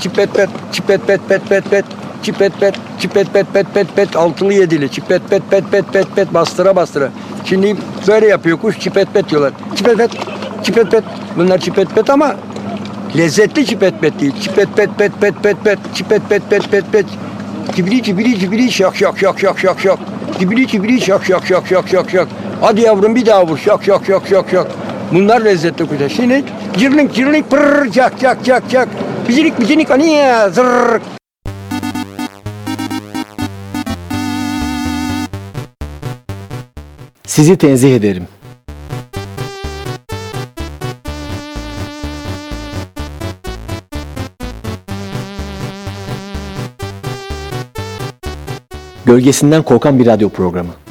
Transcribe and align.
çipet 0.00 0.34
pet, 0.34 0.48
çipet 0.72 1.06
pet 1.06 1.20
pet 1.28 1.48
pet 1.48 1.70
pet, 1.70 1.84
çipet 2.22 2.60
pet, 2.60 2.74
çipet 2.98 3.32
pet 3.32 3.46
pet 3.52 3.74
pet 3.74 3.96
pet, 3.96 4.16
altılı 4.16 4.52
yedili, 4.52 4.90
çipet 4.90 5.30
pet 5.30 5.42
pet 5.50 5.70
pet 5.70 5.92
pet 5.92 6.16
pet, 6.16 6.34
bastıra 6.34 6.76
bastıra. 6.76 7.10
Şimdi 7.44 7.76
böyle 8.08 8.26
yapıyor 8.26 8.58
kuş, 8.58 8.78
çipet 8.78 9.14
pet 9.14 9.30
diyorlar. 9.30 9.52
Çipet 9.76 9.96
pet, 9.98 10.10
çipet 10.62 10.90
pet, 10.90 11.04
bunlar 11.36 11.58
çipet 11.58 11.94
pet 11.94 12.10
ama 12.10 12.36
lezzetli 13.16 13.66
çipet 13.66 14.00
pet 14.00 14.20
değil. 14.20 14.34
Çipet 14.40 14.76
pet 14.76 14.98
pet 14.98 15.12
pet 15.20 15.42
pet 15.42 15.64
pet, 15.64 15.78
çipet 15.94 16.28
pet 16.28 16.50
pet 16.50 16.70
pet 16.70 16.92
pet. 16.92 17.06
Cibili 17.76 18.02
cibili 18.02 18.38
cibili 18.38 18.72
şak 18.72 18.96
şak 18.96 19.18
şak 19.18 19.40
şak 19.40 19.58
şak 19.58 19.80
şak. 19.80 19.98
Cibili 20.38 20.66
cibili 20.66 21.00
şak 21.00 21.24
şak 21.24 21.46
şak 21.46 21.66
şak 21.66 21.88
şak 21.88 22.10
şak. 22.10 22.28
Hadi 22.60 22.80
yavrum 22.80 23.14
bir 23.14 23.26
daha 23.26 23.46
vur 23.46 23.58
şak 23.58 23.84
şak 23.84 24.06
şak 24.06 24.22
şak 24.28 24.50
şak. 24.50 24.66
Bunlar 25.12 25.40
lezzetli 25.40 25.86
kuşlar. 25.86 26.08
Şimdi 26.08 26.44
cirlink 26.76 27.14
cirlink 27.14 27.50
pırr 27.50 27.92
çak 27.92 28.20
çak 28.20 28.44
çak 28.44 28.70
çak. 28.70 28.88
Bicinik 29.30 29.60
bicinik 29.60 29.90
aniye 29.90 30.50
zırr. 30.50 31.00
Sizi 37.26 37.56
tenzih 37.56 37.96
ederim. 37.96 38.28
Gölgesinden 49.06 49.62
korkan 49.62 49.98
bir 49.98 50.06
radyo 50.06 50.28
programı. 50.28 50.89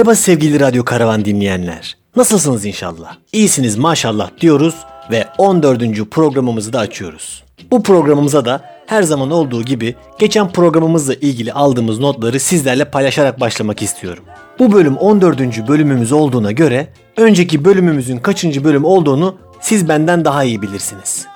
Merhaba 0.00 0.14
sevgili 0.14 0.60
Radyo 0.60 0.84
Karavan 0.84 1.24
dinleyenler. 1.24 1.96
Nasılsınız 2.16 2.64
inşallah? 2.64 3.16
İyisiniz 3.32 3.76
maşallah 3.76 4.30
diyoruz 4.40 4.74
ve 5.10 5.26
14. 5.38 6.10
programımızı 6.10 6.72
da 6.72 6.78
açıyoruz. 6.78 7.44
Bu 7.70 7.82
programımıza 7.82 8.44
da 8.44 8.60
her 8.86 9.02
zaman 9.02 9.30
olduğu 9.30 9.62
gibi 9.62 9.94
geçen 10.18 10.52
programımızla 10.52 11.14
ilgili 11.14 11.52
aldığımız 11.52 11.98
notları 11.98 12.40
sizlerle 12.40 12.84
paylaşarak 12.84 13.40
başlamak 13.40 13.82
istiyorum. 13.82 14.24
Bu 14.58 14.72
bölüm 14.72 14.96
14. 14.96 15.68
bölümümüz 15.68 16.12
olduğuna 16.12 16.52
göre 16.52 16.88
önceki 17.16 17.64
bölümümüzün 17.64 18.18
kaçıncı 18.18 18.64
bölüm 18.64 18.84
olduğunu 18.84 19.36
siz 19.60 19.88
benden 19.88 20.24
daha 20.24 20.44
iyi 20.44 20.62
bilirsiniz. 20.62 21.26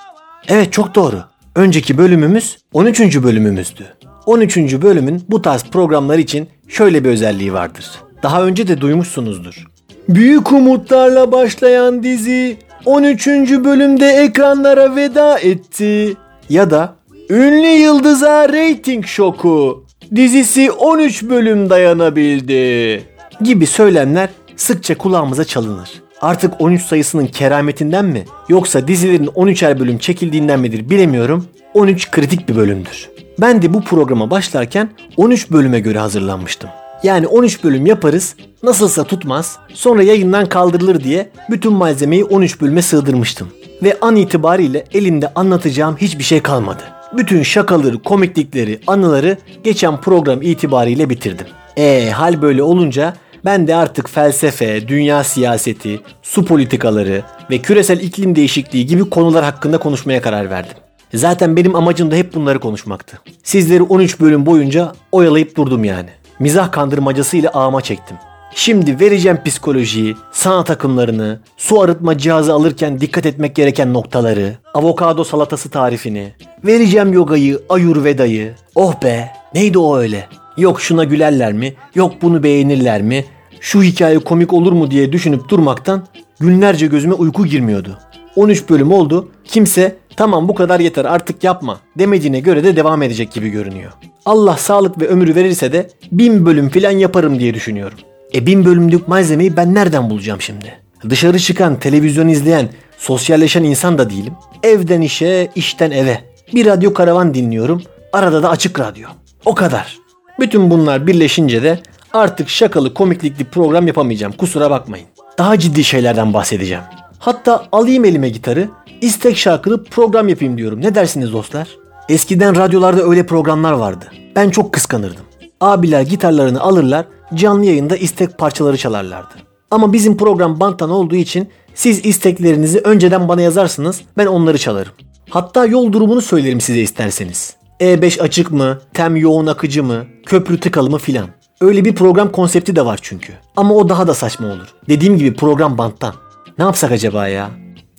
Evet 0.48 0.72
çok 0.72 0.94
doğru. 0.94 1.24
Önceki 1.54 1.98
bölümümüz 1.98 2.58
13. 2.72 3.22
bölümümüzdü. 3.22 3.96
13. 4.26 4.56
bölümün 4.56 5.24
bu 5.28 5.42
tarz 5.42 5.64
programlar 5.64 6.18
için 6.18 6.48
şöyle 6.68 7.04
bir 7.04 7.10
özelliği 7.10 7.52
vardır. 7.52 8.03
Daha 8.24 8.42
önce 8.42 8.68
de 8.68 8.80
duymuşsunuzdur. 8.80 9.66
Büyük 10.08 10.52
umutlarla 10.52 11.32
başlayan 11.32 12.02
dizi 12.02 12.56
13. 12.84 13.26
bölümde 13.50 14.06
ekranlara 14.06 14.96
veda 14.96 15.38
etti. 15.38 16.14
Ya 16.48 16.70
da 16.70 16.94
ünlü 17.30 17.66
yıldıza 17.66 18.48
reyting 18.48 19.06
şoku 19.06 19.84
dizisi 20.14 20.70
13 20.70 21.22
bölüm 21.22 21.70
dayanabildi 21.70 23.02
gibi 23.40 23.66
söylemler 23.66 24.28
sıkça 24.56 24.98
kulağımıza 24.98 25.44
çalınır. 25.44 25.90
Artık 26.20 26.60
13 26.60 26.82
sayısının 26.82 27.26
kerametinden 27.26 28.04
mi 28.04 28.24
yoksa 28.48 28.88
dizilerin 28.88 29.26
13'er 29.26 29.80
bölüm 29.80 29.98
çekildiğinden 29.98 30.60
midir 30.60 30.90
bilemiyorum. 30.90 31.46
13 31.74 32.10
kritik 32.10 32.48
bir 32.48 32.56
bölümdür. 32.56 33.10
Ben 33.40 33.62
de 33.62 33.74
bu 33.74 33.80
programa 33.80 34.30
başlarken 34.30 34.88
13 35.16 35.50
bölüme 35.50 35.80
göre 35.80 35.98
hazırlanmıştım. 35.98 36.70
Yani 37.02 37.26
13 37.26 37.64
bölüm 37.64 37.86
yaparız, 37.86 38.36
nasılsa 38.62 39.04
tutmaz, 39.04 39.58
sonra 39.74 40.02
yayından 40.02 40.46
kaldırılır 40.46 41.04
diye 41.04 41.30
bütün 41.50 41.72
malzemeyi 41.72 42.24
13 42.24 42.60
bölüme 42.60 42.82
sığdırmıştım. 42.82 43.48
Ve 43.82 43.96
an 44.00 44.16
itibariyle 44.16 44.84
elimde 44.94 45.32
anlatacağım 45.34 45.96
hiçbir 45.96 46.24
şey 46.24 46.42
kalmadı. 46.42 46.82
Bütün 47.12 47.42
şakaları, 47.42 48.02
komiklikleri, 48.02 48.80
anıları 48.86 49.38
geçen 49.64 50.00
program 50.00 50.42
itibariyle 50.42 51.10
bitirdim. 51.10 51.46
E 51.76 52.10
hal 52.10 52.42
böyle 52.42 52.62
olunca 52.62 53.14
ben 53.44 53.66
de 53.66 53.76
artık 53.76 54.10
felsefe, 54.10 54.88
dünya 54.88 55.24
siyaseti, 55.24 56.00
su 56.22 56.44
politikaları 56.44 57.22
ve 57.50 57.58
küresel 57.58 58.00
iklim 58.00 58.36
değişikliği 58.36 58.86
gibi 58.86 59.10
konular 59.10 59.44
hakkında 59.44 59.78
konuşmaya 59.78 60.22
karar 60.22 60.50
verdim. 60.50 60.76
Zaten 61.14 61.56
benim 61.56 61.74
amacım 61.74 62.10
da 62.10 62.14
hep 62.14 62.34
bunları 62.34 62.60
konuşmaktı. 62.60 63.18
Sizleri 63.42 63.82
13 63.82 64.20
bölüm 64.20 64.46
boyunca 64.46 64.92
oyalayıp 65.12 65.56
durdum 65.56 65.84
yani. 65.84 66.08
Mizah 66.38 66.72
kandırmacasıyla 66.72 67.50
ağıma 67.50 67.80
çektim. 67.80 68.16
Şimdi 68.54 69.00
vereceğim 69.00 69.38
psikolojiyi, 69.44 70.16
sanat 70.32 70.70
akımlarını, 70.70 71.40
su 71.56 71.80
arıtma 71.80 72.18
cihazı 72.18 72.54
alırken 72.54 73.00
dikkat 73.00 73.26
etmek 73.26 73.56
gereken 73.56 73.94
noktaları, 73.94 74.54
avokado 74.74 75.24
salatası 75.24 75.70
tarifini, 75.70 76.32
vereceğim 76.64 77.12
yogayı, 77.12 77.62
ayurvedayı. 77.68 78.54
Oh 78.74 79.02
be, 79.02 79.32
neydi 79.54 79.78
o 79.78 79.96
öyle? 79.96 80.28
Yok 80.56 80.80
şuna 80.80 81.04
gülerler 81.04 81.52
mi? 81.52 81.74
Yok 81.94 82.12
bunu 82.22 82.42
beğenirler 82.42 83.02
mi? 83.02 83.24
Şu 83.60 83.82
hikaye 83.82 84.18
komik 84.18 84.52
olur 84.52 84.72
mu 84.72 84.90
diye 84.90 85.12
düşünüp 85.12 85.48
durmaktan 85.48 86.06
günlerce 86.40 86.86
gözüme 86.86 87.14
uyku 87.14 87.46
girmiyordu. 87.46 87.98
13 88.36 88.68
bölüm 88.70 88.92
oldu. 88.92 89.28
Kimse 89.44 89.96
tamam 90.16 90.48
bu 90.48 90.54
kadar 90.54 90.80
yeter 90.80 91.04
artık 91.04 91.44
yapma 91.44 91.80
demediğine 91.98 92.40
göre 92.40 92.64
de 92.64 92.76
devam 92.76 93.02
edecek 93.02 93.32
gibi 93.32 93.48
görünüyor. 93.48 93.92
Allah 94.26 94.56
sağlık 94.56 95.00
ve 95.00 95.08
ömrü 95.08 95.34
verirse 95.34 95.72
de 95.72 95.90
bin 96.12 96.46
bölüm 96.46 96.68
filan 96.68 96.90
yaparım 96.90 97.38
diye 97.38 97.54
düşünüyorum. 97.54 97.98
E 98.34 98.46
bin 98.46 98.64
bölümlük 98.64 99.08
malzemeyi 99.08 99.56
ben 99.56 99.74
nereden 99.74 100.10
bulacağım 100.10 100.40
şimdi? 100.40 100.78
Dışarı 101.10 101.38
çıkan, 101.38 101.80
televizyon 101.80 102.28
izleyen, 102.28 102.68
sosyalleşen 102.98 103.64
insan 103.64 103.98
da 103.98 104.10
değilim. 104.10 104.32
Evden 104.62 105.00
işe, 105.00 105.50
işten 105.54 105.90
eve. 105.90 106.20
Bir 106.54 106.66
radyo 106.66 106.94
karavan 106.94 107.34
dinliyorum. 107.34 107.82
Arada 108.12 108.42
da 108.42 108.50
açık 108.50 108.80
radyo. 108.80 109.08
O 109.44 109.54
kadar. 109.54 109.98
Bütün 110.40 110.70
bunlar 110.70 111.06
birleşince 111.06 111.62
de 111.62 111.78
artık 112.12 112.48
şakalı 112.48 112.94
komiklikli 112.94 113.44
program 113.44 113.86
yapamayacağım. 113.86 114.32
Kusura 114.32 114.70
bakmayın. 114.70 115.06
Daha 115.38 115.58
ciddi 115.58 115.84
şeylerden 115.84 116.34
bahsedeceğim. 116.34 116.84
Hatta 117.18 117.66
alayım 117.72 118.04
elime 118.04 118.28
gitarı, 118.28 118.68
istek 119.00 119.36
şarkılı 119.36 119.84
program 119.84 120.28
yapayım 120.28 120.58
diyorum. 120.58 120.80
Ne 120.80 120.94
dersiniz 120.94 121.32
dostlar? 121.32 121.68
Eskiden 122.08 122.56
radyolarda 122.56 123.02
öyle 123.02 123.26
programlar 123.26 123.72
vardı. 123.72 124.04
Ben 124.36 124.50
çok 124.50 124.72
kıskanırdım. 124.72 125.24
Abiler 125.60 126.02
gitarlarını 126.02 126.60
alırlar, 126.60 127.06
canlı 127.34 127.64
yayında 127.64 127.96
istek 127.96 128.38
parçaları 128.38 128.76
çalarlardı. 128.76 129.34
Ama 129.70 129.92
bizim 129.92 130.16
program 130.16 130.60
banttan 130.60 130.90
olduğu 130.90 131.16
için 131.16 131.48
siz 131.74 132.06
isteklerinizi 132.06 132.78
önceden 132.78 133.28
bana 133.28 133.40
yazarsınız, 133.42 134.00
ben 134.16 134.26
onları 134.26 134.58
çalarım. 134.58 134.92
Hatta 135.30 135.66
yol 135.66 135.92
durumunu 135.92 136.20
söylerim 136.20 136.60
size 136.60 136.80
isterseniz. 136.80 137.56
E5 137.80 138.22
açık 138.22 138.50
mı, 138.50 138.78
tem 138.94 139.16
yoğun 139.16 139.46
akıcı 139.46 139.84
mı, 139.84 140.04
köprü 140.26 140.60
tıkalı 140.60 140.90
mı 140.90 140.98
filan. 140.98 141.26
Öyle 141.60 141.84
bir 141.84 141.94
program 141.94 142.32
konsepti 142.32 142.76
de 142.76 142.84
var 142.84 142.98
çünkü. 143.02 143.32
Ama 143.56 143.74
o 143.74 143.88
daha 143.88 144.06
da 144.06 144.14
saçma 144.14 144.46
olur. 144.46 144.74
Dediğim 144.88 145.18
gibi 145.18 145.34
program 145.34 145.78
banttan. 145.78 146.14
Ne 146.58 146.64
yapsak 146.64 146.92
acaba 146.92 147.28
ya? 147.28 147.50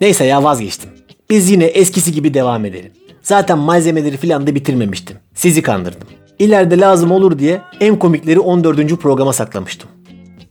Neyse 0.02 0.26
ya 0.26 0.44
vazgeçtim. 0.44 0.90
Biz 1.30 1.50
yine 1.50 1.66
eskisi 1.66 2.12
gibi 2.12 2.34
devam 2.34 2.66
edelim. 2.66 2.92
Zaten 3.26 3.58
malzemeleri 3.58 4.18
filan 4.18 4.48
da 4.48 4.56
bitirmemiştim. 4.56 5.18
Sizi 5.34 5.62
kandırdım. 5.62 6.08
İleride 6.40 6.80
lazım 6.80 7.12
olur 7.12 7.40
diye 7.40 7.62
en 7.80 8.00
komikleri 8.00 8.40
14. 8.40 8.96
programa 9.02 9.34
saklamıştım. 9.34 9.90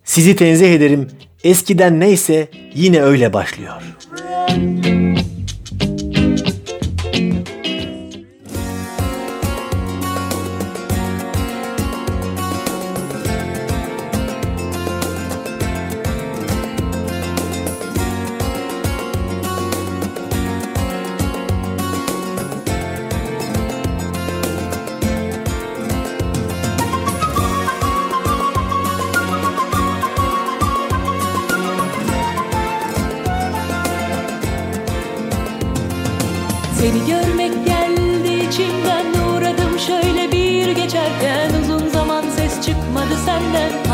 Sizi 0.04 0.36
tenzih 0.36 0.74
ederim. 0.74 1.08
Eskiden 1.44 2.00
neyse 2.00 2.48
yine 2.74 3.02
öyle 3.02 3.32
başlıyor. 3.32 3.72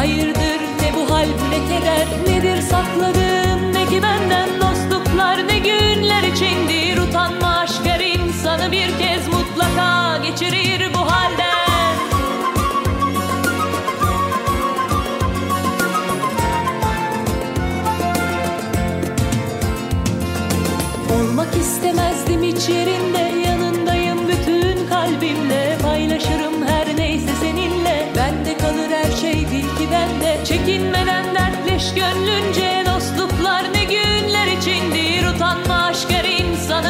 hayırdır 0.00 0.60
ne 0.80 0.94
bu 0.96 1.14
hal 1.14 1.26
ne 1.50 1.58
keder 1.68 2.06
Nedir 2.26 2.62
sakladığım 2.62 3.72
ne 3.72 3.86
ki 3.86 4.02
benden 4.02 4.48
dostluklar 4.60 5.48
ne 5.48 5.58
günler 5.58 6.22
içindir. 6.22 6.98
Utanma 6.98 7.58
aşk 7.58 7.84
her 7.84 8.00
insanı 8.00 8.72
bir 8.72 8.98
kez 8.98 9.28
mutlaka 9.28 10.18
geçirir. 10.18 10.94
bu 10.94 10.99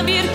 insanı 0.00 0.06
bir 0.06 0.35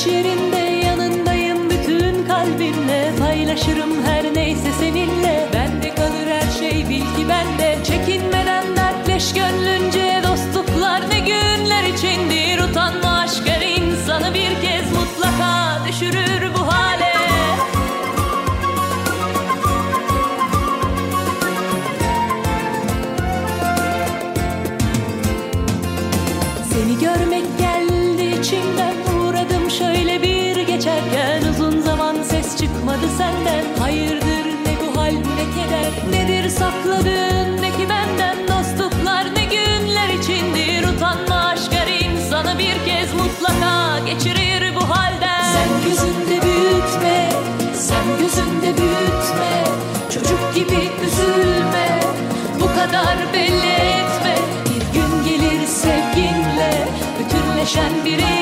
hiç 0.00 0.06
yerinde 0.06 0.86
yanındayım. 0.86 1.70
Bütün 1.70 2.26
kalbimle 2.26 3.12
Paylaşırım 3.18 4.02
her 4.04 4.34
neyse 4.34 4.68
seninle. 4.80 5.46
Bende 5.54 5.94
kalır 5.94 6.26
her 6.26 6.50
şey 6.58 6.88
bil 6.88 7.00
ki 7.00 7.28
bende. 7.28 7.78
Çekinmeden 7.84 8.76
dertleş 8.76 9.34
gönlünce 9.34 9.79
senden. 33.20 33.64
Hayırdır 33.78 34.46
ne 34.66 34.74
bu 34.80 35.00
hal 35.00 35.14
ne 35.38 35.46
keder? 35.56 35.92
Nedir 36.10 36.48
sakladığın 36.50 37.62
ne 37.62 37.70
ki 37.70 37.88
benden? 37.88 38.36
Dostluklar 38.48 39.24
ne 39.36 39.44
günler 39.44 40.08
içindir? 40.08 40.88
Utanma 40.88 41.34
aşk 41.34 41.72
her 41.72 41.88
insanı 41.88 42.58
bir 42.58 42.76
kez 42.86 43.14
mutlaka 43.14 43.98
Geçirir 44.06 44.74
bu 44.76 44.80
halden. 44.90 45.52
Sen 45.54 45.70
gözünde 45.84 46.46
büyütme 46.46 47.28
Sen 47.74 48.06
gözünde 48.20 48.80
büyütme. 48.82 49.52
Çocuk 50.14 50.54
gibi 50.54 50.80
üzülme 51.06 52.00
Bu 52.60 52.66
kadar 52.66 53.16
belli 53.32 53.72
etme. 54.00 54.34
Bir 54.64 54.82
gün 54.94 55.24
gelir 55.24 55.66
sevginle 55.66 56.88
Bütünleşen 57.18 58.04
biriyle 58.04 58.39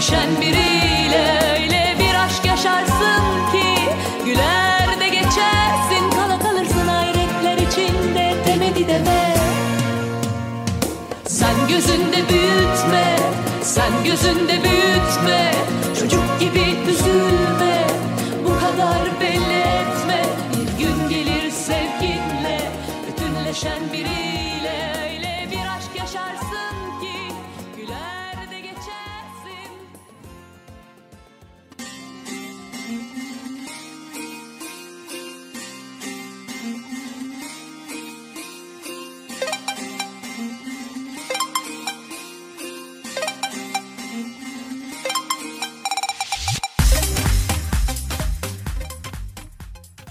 bütünleşen 0.00 0.40
biriyle 0.40 1.40
Öyle 1.52 1.96
bir 1.98 2.14
aşk 2.24 2.44
yaşarsın 2.46 3.52
ki, 3.52 3.78
güler 4.24 5.00
de 5.00 5.08
geçersin 5.08 6.10
Kala 6.16 6.38
kalırsın 6.38 6.88
hayretler 6.88 7.58
içinde, 7.58 8.34
demedi 8.46 8.88
deme 8.88 9.34
sen 11.26 11.68
gözünde 11.68 12.28
büyütme, 12.28 13.16
sen 13.62 14.04
gözünde 14.04 14.52
büyütme 14.52 15.52
Çocuk 16.00 16.40
gibi 16.40 16.90
üzülme, 16.90 17.86
bu 18.44 18.60
kadar 18.60 19.20
belli 19.20 19.60
etme. 19.60 20.22
Bir 20.52 20.84
gün 20.84 21.08
gelir 21.08 21.50
sevginle, 21.50 22.60
bütünleşen 23.06 23.92
biriyle 23.92 24.29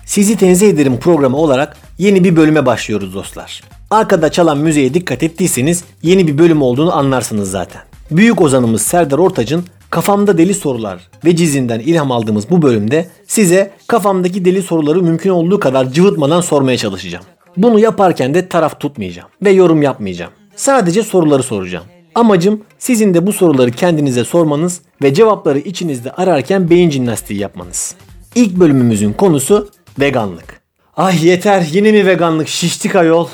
Sizi 0.09 0.38
tenzih 0.38 0.69
ederim 0.69 1.00
programı 1.00 1.38
olarak 1.38 1.77
yeni 1.97 2.23
bir 2.23 2.35
bölüme 2.35 2.65
başlıyoruz 2.65 3.13
dostlar. 3.13 3.63
Arkada 3.89 4.31
çalan 4.31 4.57
müziğe 4.57 4.94
dikkat 4.94 5.23
ettiyseniz 5.23 5.83
yeni 6.03 6.27
bir 6.27 6.38
bölüm 6.38 6.61
olduğunu 6.61 6.95
anlarsınız 6.95 7.51
zaten. 7.51 7.81
Büyük 8.11 8.41
ozanımız 8.41 8.81
Serdar 8.81 9.17
Ortaç'ın 9.17 9.63
Kafamda 9.89 10.38
Deli 10.38 10.53
Sorular 10.53 11.09
ve 11.25 11.35
cizinden 11.35 11.80
ilham 11.80 12.11
aldığımız 12.11 12.49
bu 12.49 12.61
bölümde 12.61 13.07
size 13.28 13.71
kafamdaki 13.87 14.45
deli 14.45 14.61
soruları 14.61 15.04
mümkün 15.04 15.30
olduğu 15.30 15.59
kadar 15.59 15.92
cıvıtmadan 15.92 16.42
sormaya 16.42 16.78
çalışacağım. 16.78 17.25
Bunu 17.57 17.80
yaparken 17.80 18.33
de 18.33 18.49
taraf 18.49 18.80
tutmayacağım 18.80 19.30
ve 19.44 19.49
yorum 19.51 19.81
yapmayacağım. 19.81 20.31
Sadece 20.56 21.04
soruları 21.04 21.44
soracağım. 21.44 21.85
Amacım 22.16 22.63
sizin 22.80 23.13
de 23.13 23.28
bu 23.28 23.33
soruları 23.33 23.71
kendinize 23.71 24.23
sormanız 24.23 24.81
ve 25.04 25.13
cevapları 25.13 25.59
içinizde 25.59 26.11
ararken 26.11 26.69
beyin 26.69 26.89
jimnastiği 26.89 27.39
yapmanız. 27.39 27.95
İlk 28.35 28.56
bölümümüzün 28.56 29.13
konusu 29.13 29.69
veganlık. 29.99 30.61
Ay 30.97 31.27
yeter 31.27 31.68
yine 31.71 31.91
mi 31.91 32.06
veganlık 32.06 32.47
şiştik 32.47 32.95
ayol 32.95 33.27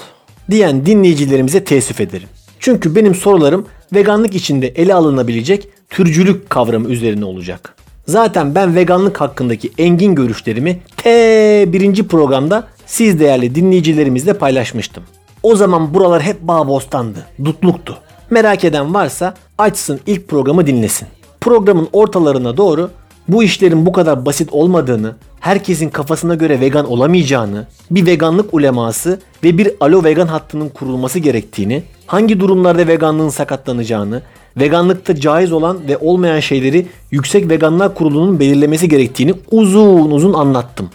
diyen 0.52 0.86
dinleyicilerimize 0.86 1.64
teessüf 1.64 2.02
ederim. 2.02 2.28
Çünkü 2.60 2.96
benim 2.96 3.16
sorularım 3.16 3.68
veganlık 3.94 4.36
içinde 4.36 4.68
ele 4.68 4.94
alınabilecek 4.94 5.68
türcülük 5.90 6.50
kavramı 6.50 6.90
üzerine 6.90 7.26
olacak. 7.26 7.76
Zaten 8.08 8.56
ben 8.56 8.76
veganlık 8.76 9.22
hakkındaki 9.22 9.72
engin 9.78 10.16
görüşlerimi 10.16 10.80
T 10.98 11.66
birinci 11.68 12.08
programda 12.08 12.68
siz 12.86 13.20
değerli 13.20 13.56
dinleyicilerimizle 13.56 14.34
paylaşmıştım. 14.34 15.04
O 15.44 15.56
zaman 15.56 15.94
buralar 15.94 16.22
hep 16.22 16.42
bağ 16.42 16.68
bostandı, 16.68 17.20
dutluktu. 17.46 17.98
Merak 18.30 18.64
eden 18.64 18.94
varsa 18.94 19.34
açsın 19.58 20.00
ilk 20.06 20.28
programı 20.28 20.68
dinlesin. 20.68 21.08
Programın 21.42 21.90
ortalarına 21.94 22.58
doğru 22.58 22.92
bu 23.28 23.44
işlerin 23.44 23.86
bu 23.86 23.92
kadar 23.92 24.26
basit 24.26 24.54
olmadığını, 24.54 25.16
herkesin 25.40 25.90
kafasına 25.90 26.36
göre 26.36 26.60
vegan 26.60 26.86
olamayacağını, 26.86 27.68
bir 27.92 28.06
veganlık 28.06 28.54
uleması 28.54 29.20
ve 29.44 29.58
bir 29.58 29.72
alo 29.80 30.04
vegan 30.04 30.28
hattının 30.28 30.70
kurulması 30.70 31.20
gerektiğini, 31.20 31.84
hangi 32.08 32.40
durumlarda 32.40 32.88
veganlığın 32.88 33.30
sakatlanacağını, 33.30 34.22
veganlıkta 34.58 35.16
caiz 35.16 35.52
olan 35.52 35.88
ve 35.88 35.98
olmayan 35.98 36.40
şeyleri 36.40 36.88
Yüksek 37.12 37.50
Veganlar 37.50 37.96
Kurulu'nun 37.96 38.40
belirlemesi 38.40 38.90
gerektiğini 38.90 39.34
uzun 39.52 40.12
uzun 40.12 40.34
anlattım. 40.34 40.90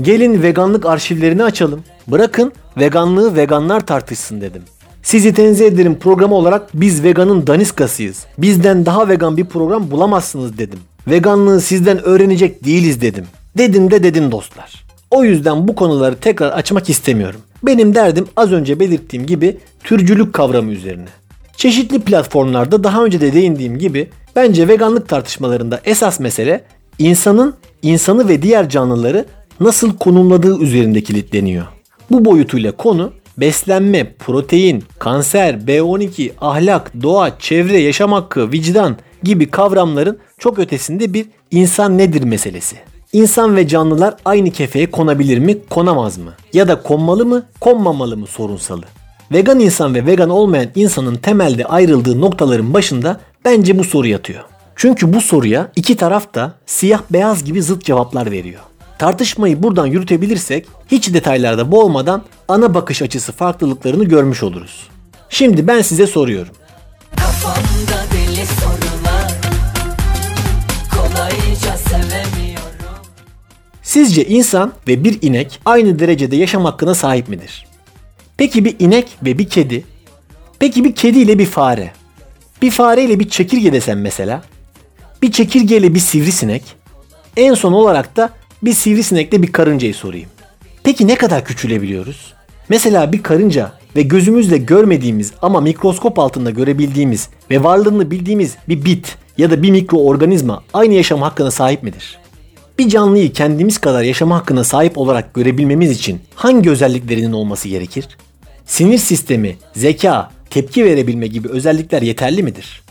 Gelin 0.00 0.42
veganlık 0.42 0.86
arşivlerini 0.86 1.44
açalım. 1.44 1.84
Bırakın 2.06 2.52
veganlığı 2.76 3.36
veganlar 3.36 3.86
tartışsın 3.86 4.40
dedim. 4.40 4.62
Sizi 5.02 5.34
tenzih 5.34 5.66
ederim 5.66 5.98
programı 5.98 6.34
olarak 6.34 6.68
biz 6.74 7.04
veganın 7.04 7.46
daniskasıyız. 7.46 8.26
Bizden 8.38 8.86
daha 8.86 9.08
vegan 9.08 9.36
bir 9.36 9.44
program 9.44 9.90
bulamazsınız 9.90 10.58
dedim. 10.58 10.78
Veganlığı 11.06 11.60
sizden 11.60 12.04
öğrenecek 12.04 12.64
değiliz 12.64 13.00
dedim. 13.00 13.24
Dedim 13.58 13.90
de 13.90 14.02
dedim 14.02 14.32
dostlar. 14.32 14.84
O 15.10 15.24
yüzden 15.24 15.68
bu 15.68 15.74
konuları 15.74 16.16
tekrar 16.16 16.50
açmak 16.50 16.90
istemiyorum. 16.90 17.40
Benim 17.62 17.94
derdim 17.94 18.26
az 18.36 18.52
önce 18.52 18.80
belirttiğim 18.80 19.26
gibi 19.26 19.56
türcülük 19.84 20.32
kavramı 20.32 20.72
üzerine. 20.72 21.08
Çeşitli 21.56 22.00
platformlarda 22.00 22.84
daha 22.84 23.04
önce 23.04 23.20
de 23.20 23.32
değindiğim 23.32 23.78
gibi 23.78 24.08
bence 24.36 24.68
veganlık 24.68 25.08
tartışmalarında 25.08 25.80
esas 25.84 26.20
mesele 26.20 26.64
insanın 26.98 27.54
insanı 27.82 28.28
ve 28.28 28.42
diğer 28.42 28.68
canlıları 28.68 29.24
nasıl 29.60 29.96
konumladığı 29.96 30.58
üzerinde 30.60 31.00
kilitleniyor. 31.00 31.66
Bu 32.10 32.24
boyutuyla 32.24 32.72
konu 32.72 33.12
beslenme, 33.38 34.12
protein, 34.18 34.84
kanser, 34.98 35.54
B12, 35.54 36.30
ahlak, 36.40 37.02
doğa, 37.02 37.38
çevre, 37.38 37.78
yaşam 37.78 38.12
hakkı, 38.12 38.52
vicdan 38.52 38.96
gibi 39.24 39.50
kavramların 39.50 40.18
çok 40.38 40.58
ötesinde 40.58 41.14
bir 41.14 41.26
insan 41.50 41.98
nedir 41.98 42.22
meselesi. 42.22 42.76
İnsan 43.12 43.56
ve 43.56 43.68
canlılar 43.68 44.14
aynı 44.24 44.50
kefeye 44.50 44.90
konabilir 44.90 45.38
mi, 45.38 45.58
konamaz 45.70 46.18
mı? 46.18 46.32
Ya 46.52 46.68
da 46.68 46.82
konmalı 46.82 47.26
mı, 47.26 47.42
konmamalı 47.60 48.16
mı 48.16 48.26
sorunsalı. 48.26 48.84
Vegan 49.32 49.60
insan 49.60 49.94
ve 49.94 50.06
vegan 50.06 50.30
olmayan 50.30 50.68
insanın 50.74 51.14
temelde 51.14 51.64
ayrıldığı 51.64 52.20
noktaların 52.20 52.74
başında 52.74 53.20
bence 53.44 53.78
bu 53.78 53.84
soru 53.84 54.06
yatıyor. 54.06 54.44
Çünkü 54.76 55.12
bu 55.12 55.20
soruya 55.20 55.70
iki 55.76 55.96
taraf 55.96 56.34
da 56.34 56.52
siyah 56.66 57.02
beyaz 57.10 57.44
gibi 57.44 57.62
zıt 57.62 57.84
cevaplar 57.84 58.30
veriyor. 58.30 58.60
Tartışmayı 58.98 59.62
buradan 59.62 59.86
yürütebilirsek 59.86 60.66
hiç 60.90 61.14
detaylarda 61.14 61.72
boğmadan 61.72 62.22
ana 62.48 62.74
bakış 62.74 63.02
açısı 63.02 63.32
farklılıklarını 63.32 64.04
görmüş 64.04 64.42
oluruz. 64.42 64.88
Şimdi 65.28 65.66
ben 65.66 65.82
size 65.82 66.06
soruyorum. 66.06 66.52
Kafamda 67.16 68.03
Sizce 73.94 74.24
insan 74.24 74.72
ve 74.88 75.04
bir 75.04 75.18
inek 75.22 75.60
aynı 75.64 75.98
derecede 75.98 76.36
yaşam 76.36 76.64
hakkına 76.64 76.94
sahip 76.94 77.28
midir? 77.28 77.66
Peki 78.36 78.64
bir 78.64 78.76
inek 78.78 79.08
ve 79.22 79.38
bir 79.38 79.48
kedi? 79.48 79.84
Peki 80.58 80.84
bir 80.84 80.94
kedi 80.94 81.18
ile 81.18 81.38
bir 81.38 81.46
fare? 81.46 81.92
Bir 82.62 82.70
fare 82.70 83.04
ile 83.04 83.20
bir 83.20 83.28
çekirge 83.28 83.72
desem 83.72 84.00
mesela? 84.00 84.42
Bir 85.22 85.32
çekirge 85.32 85.76
ile 85.76 85.94
bir 85.94 86.00
sivrisinek? 86.00 86.62
En 87.36 87.54
son 87.54 87.72
olarak 87.72 88.16
da 88.16 88.30
bir 88.62 88.72
sivrisinekle 88.72 89.42
bir 89.42 89.52
karıncayı 89.52 89.94
sorayım. 89.94 90.28
Peki 90.82 91.06
ne 91.06 91.14
kadar 91.14 91.44
küçülebiliyoruz? 91.44 92.34
Mesela 92.68 93.12
bir 93.12 93.22
karınca 93.22 93.72
ve 93.96 94.02
gözümüzle 94.02 94.58
görmediğimiz 94.58 95.32
ama 95.42 95.60
mikroskop 95.60 96.18
altında 96.18 96.50
görebildiğimiz 96.50 97.28
ve 97.50 97.64
varlığını 97.64 98.10
bildiğimiz 98.10 98.56
bir 98.68 98.84
bit 98.84 99.16
ya 99.38 99.50
da 99.50 99.62
bir 99.62 99.70
mikroorganizma 99.70 100.62
aynı 100.72 100.94
yaşam 100.94 101.22
hakkına 101.22 101.50
sahip 101.50 101.82
midir? 101.82 102.23
Bir 102.78 102.88
canlıyı 102.88 103.32
kendimiz 103.32 103.78
kadar 103.78 104.02
yaşama 104.02 104.36
hakkına 104.36 104.64
sahip 104.64 104.98
olarak 104.98 105.34
görebilmemiz 105.34 105.90
için 105.90 106.20
hangi 106.34 106.70
özelliklerinin 106.70 107.32
olması 107.32 107.68
gerekir? 107.68 108.08
Sinir 108.66 108.98
sistemi, 108.98 109.56
zeka, 109.76 110.30
tepki 110.50 110.84
verebilme 110.84 111.26
gibi 111.26 111.48
özellikler 111.48 112.02
yeterli 112.02 112.42
midir? 112.42 112.82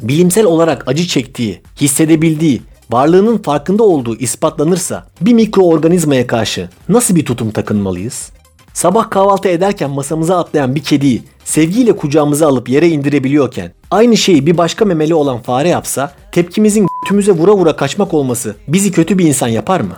Bilimsel 0.00 0.44
olarak 0.44 0.88
acı 0.88 1.06
çektiği, 1.06 1.60
hissedebildiği, 1.80 2.62
varlığının 2.90 3.38
farkında 3.38 3.82
olduğu 3.82 4.16
ispatlanırsa 4.16 5.06
bir 5.20 5.32
mikroorganizmaya 5.32 6.26
karşı 6.26 6.68
nasıl 6.88 7.16
bir 7.16 7.24
tutum 7.24 7.50
takınmalıyız? 7.50 8.30
Sabah 8.74 9.10
kahvaltı 9.10 9.48
ederken 9.48 9.90
masamıza 9.90 10.38
atlayan 10.38 10.74
bir 10.74 10.82
kediyi 10.82 11.22
sevgiyle 11.44 11.96
kucağımıza 11.96 12.48
alıp 12.48 12.68
yere 12.68 12.88
indirebiliyorken 12.88 13.72
aynı 13.90 14.16
şeyi 14.16 14.46
bir 14.46 14.58
başka 14.58 14.84
memeli 14.84 15.14
olan 15.14 15.42
fare 15.42 15.68
yapsa 15.68 16.12
tepkimizin 16.32 16.86
tümüze 17.06 17.32
vura 17.32 17.52
vura 17.52 17.76
kaçmak 17.76 18.14
olması 18.14 18.56
bizi 18.68 18.92
kötü 18.92 19.18
bir 19.18 19.24
insan 19.24 19.48
yapar 19.48 19.80
mı? 19.80 19.96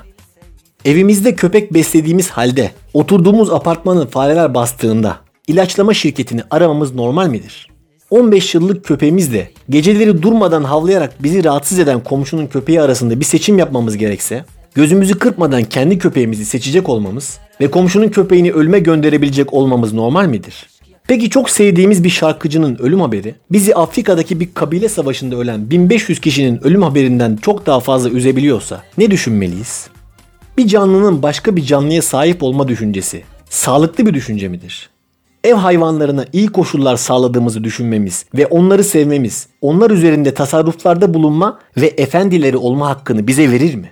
Evimizde 0.85 1.35
köpek 1.35 1.75
beslediğimiz 1.75 2.31
halde 2.31 2.71
oturduğumuz 2.95 3.52
apartmanı 3.52 4.07
fareler 4.07 4.55
bastığında 4.55 5.17
ilaçlama 5.49 5.95
şirketini 5.95 6.43
aramamız 6.50 6.95
normal 6.95 7.29
midir? 7.29 7.69
15 8.11 8.55
yıllık 8.55 8.85
köpeğimizle 8.85 9.50
geceleri 9.71 10.23
durmadan 10.23 10.64
havlayarak 10.64 11.23
bizi 11.23 11.45
rahatsız 11.45 11.79
eden 11.79 12.05
komşunun 12.05 12.47
köpeği 12.47 12.81
arasında 12.81 13.21
bir 13.21 13.25
seçim 13.25 13.59
yapmamız 13.59 13.97
gerekse, 13.97 14.45
gözümüzü 14.75 15.19
kırpmadan 15.19 15.64
kendi 15.64 15.99
köpeğimizi 15.99 16.45
seçecek 16.45 16.88
olmamız 16.88 17.38
ve 17.61 17.71
komşunun 17.71 18.09
köpeğini 18.09 18.52
ölüme 18.52 18.78
gönderebilecek 18.78 19.52
olmamız 19.52 19.92
normal 19.92 20.26
midir? 20.26 20.66
Peki 21.09 21.30
çok 21.30 21.50
sevdiğimiz 21.50 22.04
bir 22.04 22.11
şarkıcının 22.11 22.76
ölüm 22.78 23.00
haberi 23.00 23.35
bizi 23.50 23.75
Afrika'daki 23.75 24.40
bir 24.40 24.54
kabile 24.54 24.88
savaşında 24.88 25.37
ölen 25.37 25.71
1500 25.71 26.21
kişinin 26.21 26.64
ölüm 26.64 26.82
haberinden 26.82 27.37
çok 27.37 27.66
daha 27.66 27.80
fazla 27.80 28.11
üzebiliyorsa 28.11 28.82
ne 28.99 29.11
düşünmeliyiz? 29.11 29.88
Bir 30.56 30.66
canlının 30.66 31.23
başka 31.23 31.56
bir 31.56 31.62
canlıya 31.62 32.02
sahip 32.02 32.42
olma 32.42 32.68
düşüncesi 32.68 33.23
sağlıklı 33.50 34.06
bir 34.06 34.14
düşünce 34.14 34.49
midir? 34.49 34.90
Ev 35.44 35.54
hayvanlarına 35.54 36.25
iyi 36.32 36.49
koşullar 36.49 36.97
sağladığımızı 36.97 37.64
düşünmemiz 37.64 38.26
ve 38.35 38.47
onları 38.47 38.85
sevmemiz, 38.85 39.47
onlar 39.61 39.90
üzerinde 39.90 40.35
tasarruflarda 40.35 41.14
bulunma 41.14 41.59
ve 41.76 41.87
efendileri 41.87 42.56
olma 42.56 42.88
hakkını 42.88 43.26
bize 43.26 43.50
verir 43.50 43.75
mi? 43.75 43.90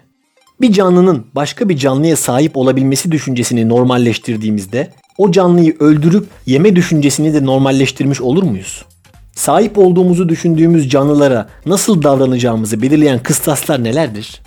Bir 0.61 0.73
canlının 0.73 1.26
başka 1.35 1.69
bir 1.69 1.76
canlıya 1.76 2.17
sahip 2.17 2.57
olabilmesi 2.57 3.12
düşüncesini 3.12 3.69
normalleştirdiğimizde 3.69 4.90
o 5.19 5.31
canlıyı 5.31 5.76
öldürüp 5.81 6.26
yeme 6.47 6.76
düşüncesini 6.76 7.35
de 7.35 7.47
normalleştirmiş 7.47 8.21
olur 8.21 8.43
muyuz? 8.43 8.85
Sahip 9.33 9.79
olduğumuzu 9.79 10.29
düşündüğümüz 10.29 10.90
canlılara 10.90 11.49
nasıl 11.67 12.02
davranacağımızı 12.02 12.83
belirleyen 12.83 13.23
kıstaslar 13.23 13.85
nelerdir? 13.85 14.43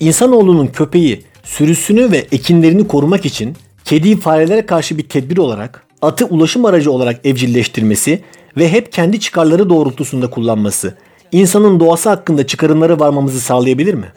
İnsanoğlunun 0.00 0.66
köpeği 0.66 1.22
sürüsünü 1.44 2.12
ve 2.12 2.26
ekinlerini 2.32 2.86
korumak 2.88 3.26
için 3.26 3.56
kediyi 3.84 4.16
farelere 4.16 4.66
karşı 4.66 4.98
bir 4.98 5.08
tedbir 5.08 5.38
olarak 5.38 5.86
atı 6.02 6.26
ulaşım 6.26 6.64
aracı 6.64 6.92
olarak 6.92 7.26
evcilleştirmesi 7.26 8.22
ve 8.56 8.68
hep 8.68 8.92
kendi 8.92 9.20
çıkarları 9.20 9.70
doğrultusunda 9.70 10.30
kullanması 10.30 10.94
insanın 11.32 11.80
doğası 11.80 12.08
hakkında 12.08 12.46
çıkarımlara 12.46 13.00
varmamızı 13.00 13.40
sağlayabilir 13.40 13.94
mi? 13.94 14.12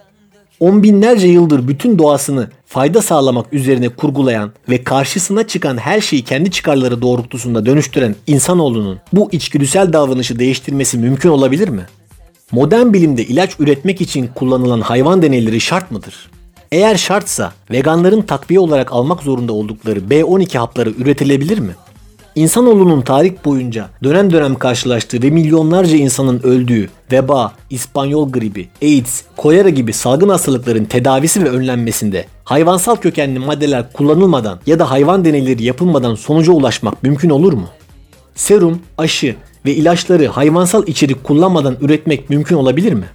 On 0.64 0.84
binlerce 0.84 1.28
yıldır 1.28 1.68
bütün 1.68 2.00
doğasını 2.00 2.50
fayda 2.66 3.02
sağlamak 3.02 3.54
üzerine 3.54 3.90
kurgulayan 3.90 4.52
ve 4.70 4.84
karşısına 4.84 5.48
çıkan 5.48 5.78
her 5.78 6.02
şeyi 6.02 6.24
kendi 6.24 6.52
çıkarları 6.52 7.02
doğrultusunda 7.02 7.66
dönüştüren 7.66 8.16
insanoğlunun 8.28 9.00
bu 9.14 9.30
içgüdüsel 9.32 9.94
davranışı 9.94 10.40
değiştirmesi 10.40 10.98
mümkün 10.98 11.30
olabilir 11.30 11.68
mi? 11.68 11.86
Modern 12.52 12.94
bilimde 12.94 13.24
ilaç 13.24 13.60
üretmek 13.60 14.02
için 14.02 14.30
kullanılan 14.36 14.82
hayvan 14.82 15.22
deneyleri 15.22 15.60
şart 15.62 15.92
mıdır? 15.92 16.30
Eğer 16.72 16.96
şartsa 16.96 17.54
veganların 17.72 18.22
takviye 18.22 18.60
olarak 18.60 18.92
almak 18.92 19.24
zorunda 19.24 19.54
oldukları 19.54 20.00
B12 20.00 20.58
hapları 20.58 20.90
üretilebilir 20.90 21.60
mi? 21.60 21.72
İnsanoğlunun 22.36 23.02
tarih 23.02 23.34
boyunca 23.46 23.90
dönem 24.04 24.34
dönem 24.34 24.56
karşılaştığı 24.56 25.22
ve 25.22 25.30
milyonlarca 25.30 25.98
insanın 25.98 26.40
öldüğü 26.44 26.90
veba, 27.12 27.54
İspanyol 27.70 28.32
gribi, 28.32 28.70
AIDS, 28.84 29.22
kolera 29.38 29.70
gibi 29.70 29.94
salgın 29.94 30.30
hastalıkların 30.30 30.86
tedavisi 30.86 31.44
ve 31.44 31.50
önlenmesinde 31.50 32.26
hayvansal 32.44 32.96
kökenli 32.96 33.40
maddeler 33.40 33.94
kullanılmadan 33.94 34.60
ya 34.66 34.80
da 34.80 34.92
hayvan 34.92 35.26
deneyleri 35.26 35.64
yapılmadan 35.64 36.16
sonuca 36.16 36.54
ulaşmak 36.54 37.04
mümkün 37.04 37.30
olur 37.30 37.54
mu? 37.54 37.68
Serum, 38.36 38.80
aşı 38.98 39.36
ve 39.66 39.74
ilaçları 39.76 40.28
hayvansal 40.28 40.88
içerik 40.88 41.24
kullanmadan 41.24 41.78
üretmek 41.82 42.30
mümkün 42.30 42.56
olabilir 42.56 42.94
mi? 42.94 43.06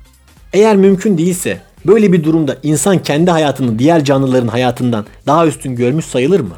Eğer 0.52 0.76
mümkün 0.76 1.18
değilse 1.18 1.60
böyle 1.86 2.12
bir 2.12 2.24
durumda 2.24 2.56
insan 2.62 2.98
kendi 2.98 3.30
hayatını 3.30 3.78
diğer 3.78 4.04
canlıların 4.04 4.48
hayatından 4.48 5.06
daha 5.26 5.46
üstün 5.46 5.76
görmüş 5.76 6.04
sayılır 6.04 6.40
mı? 6.40 6.54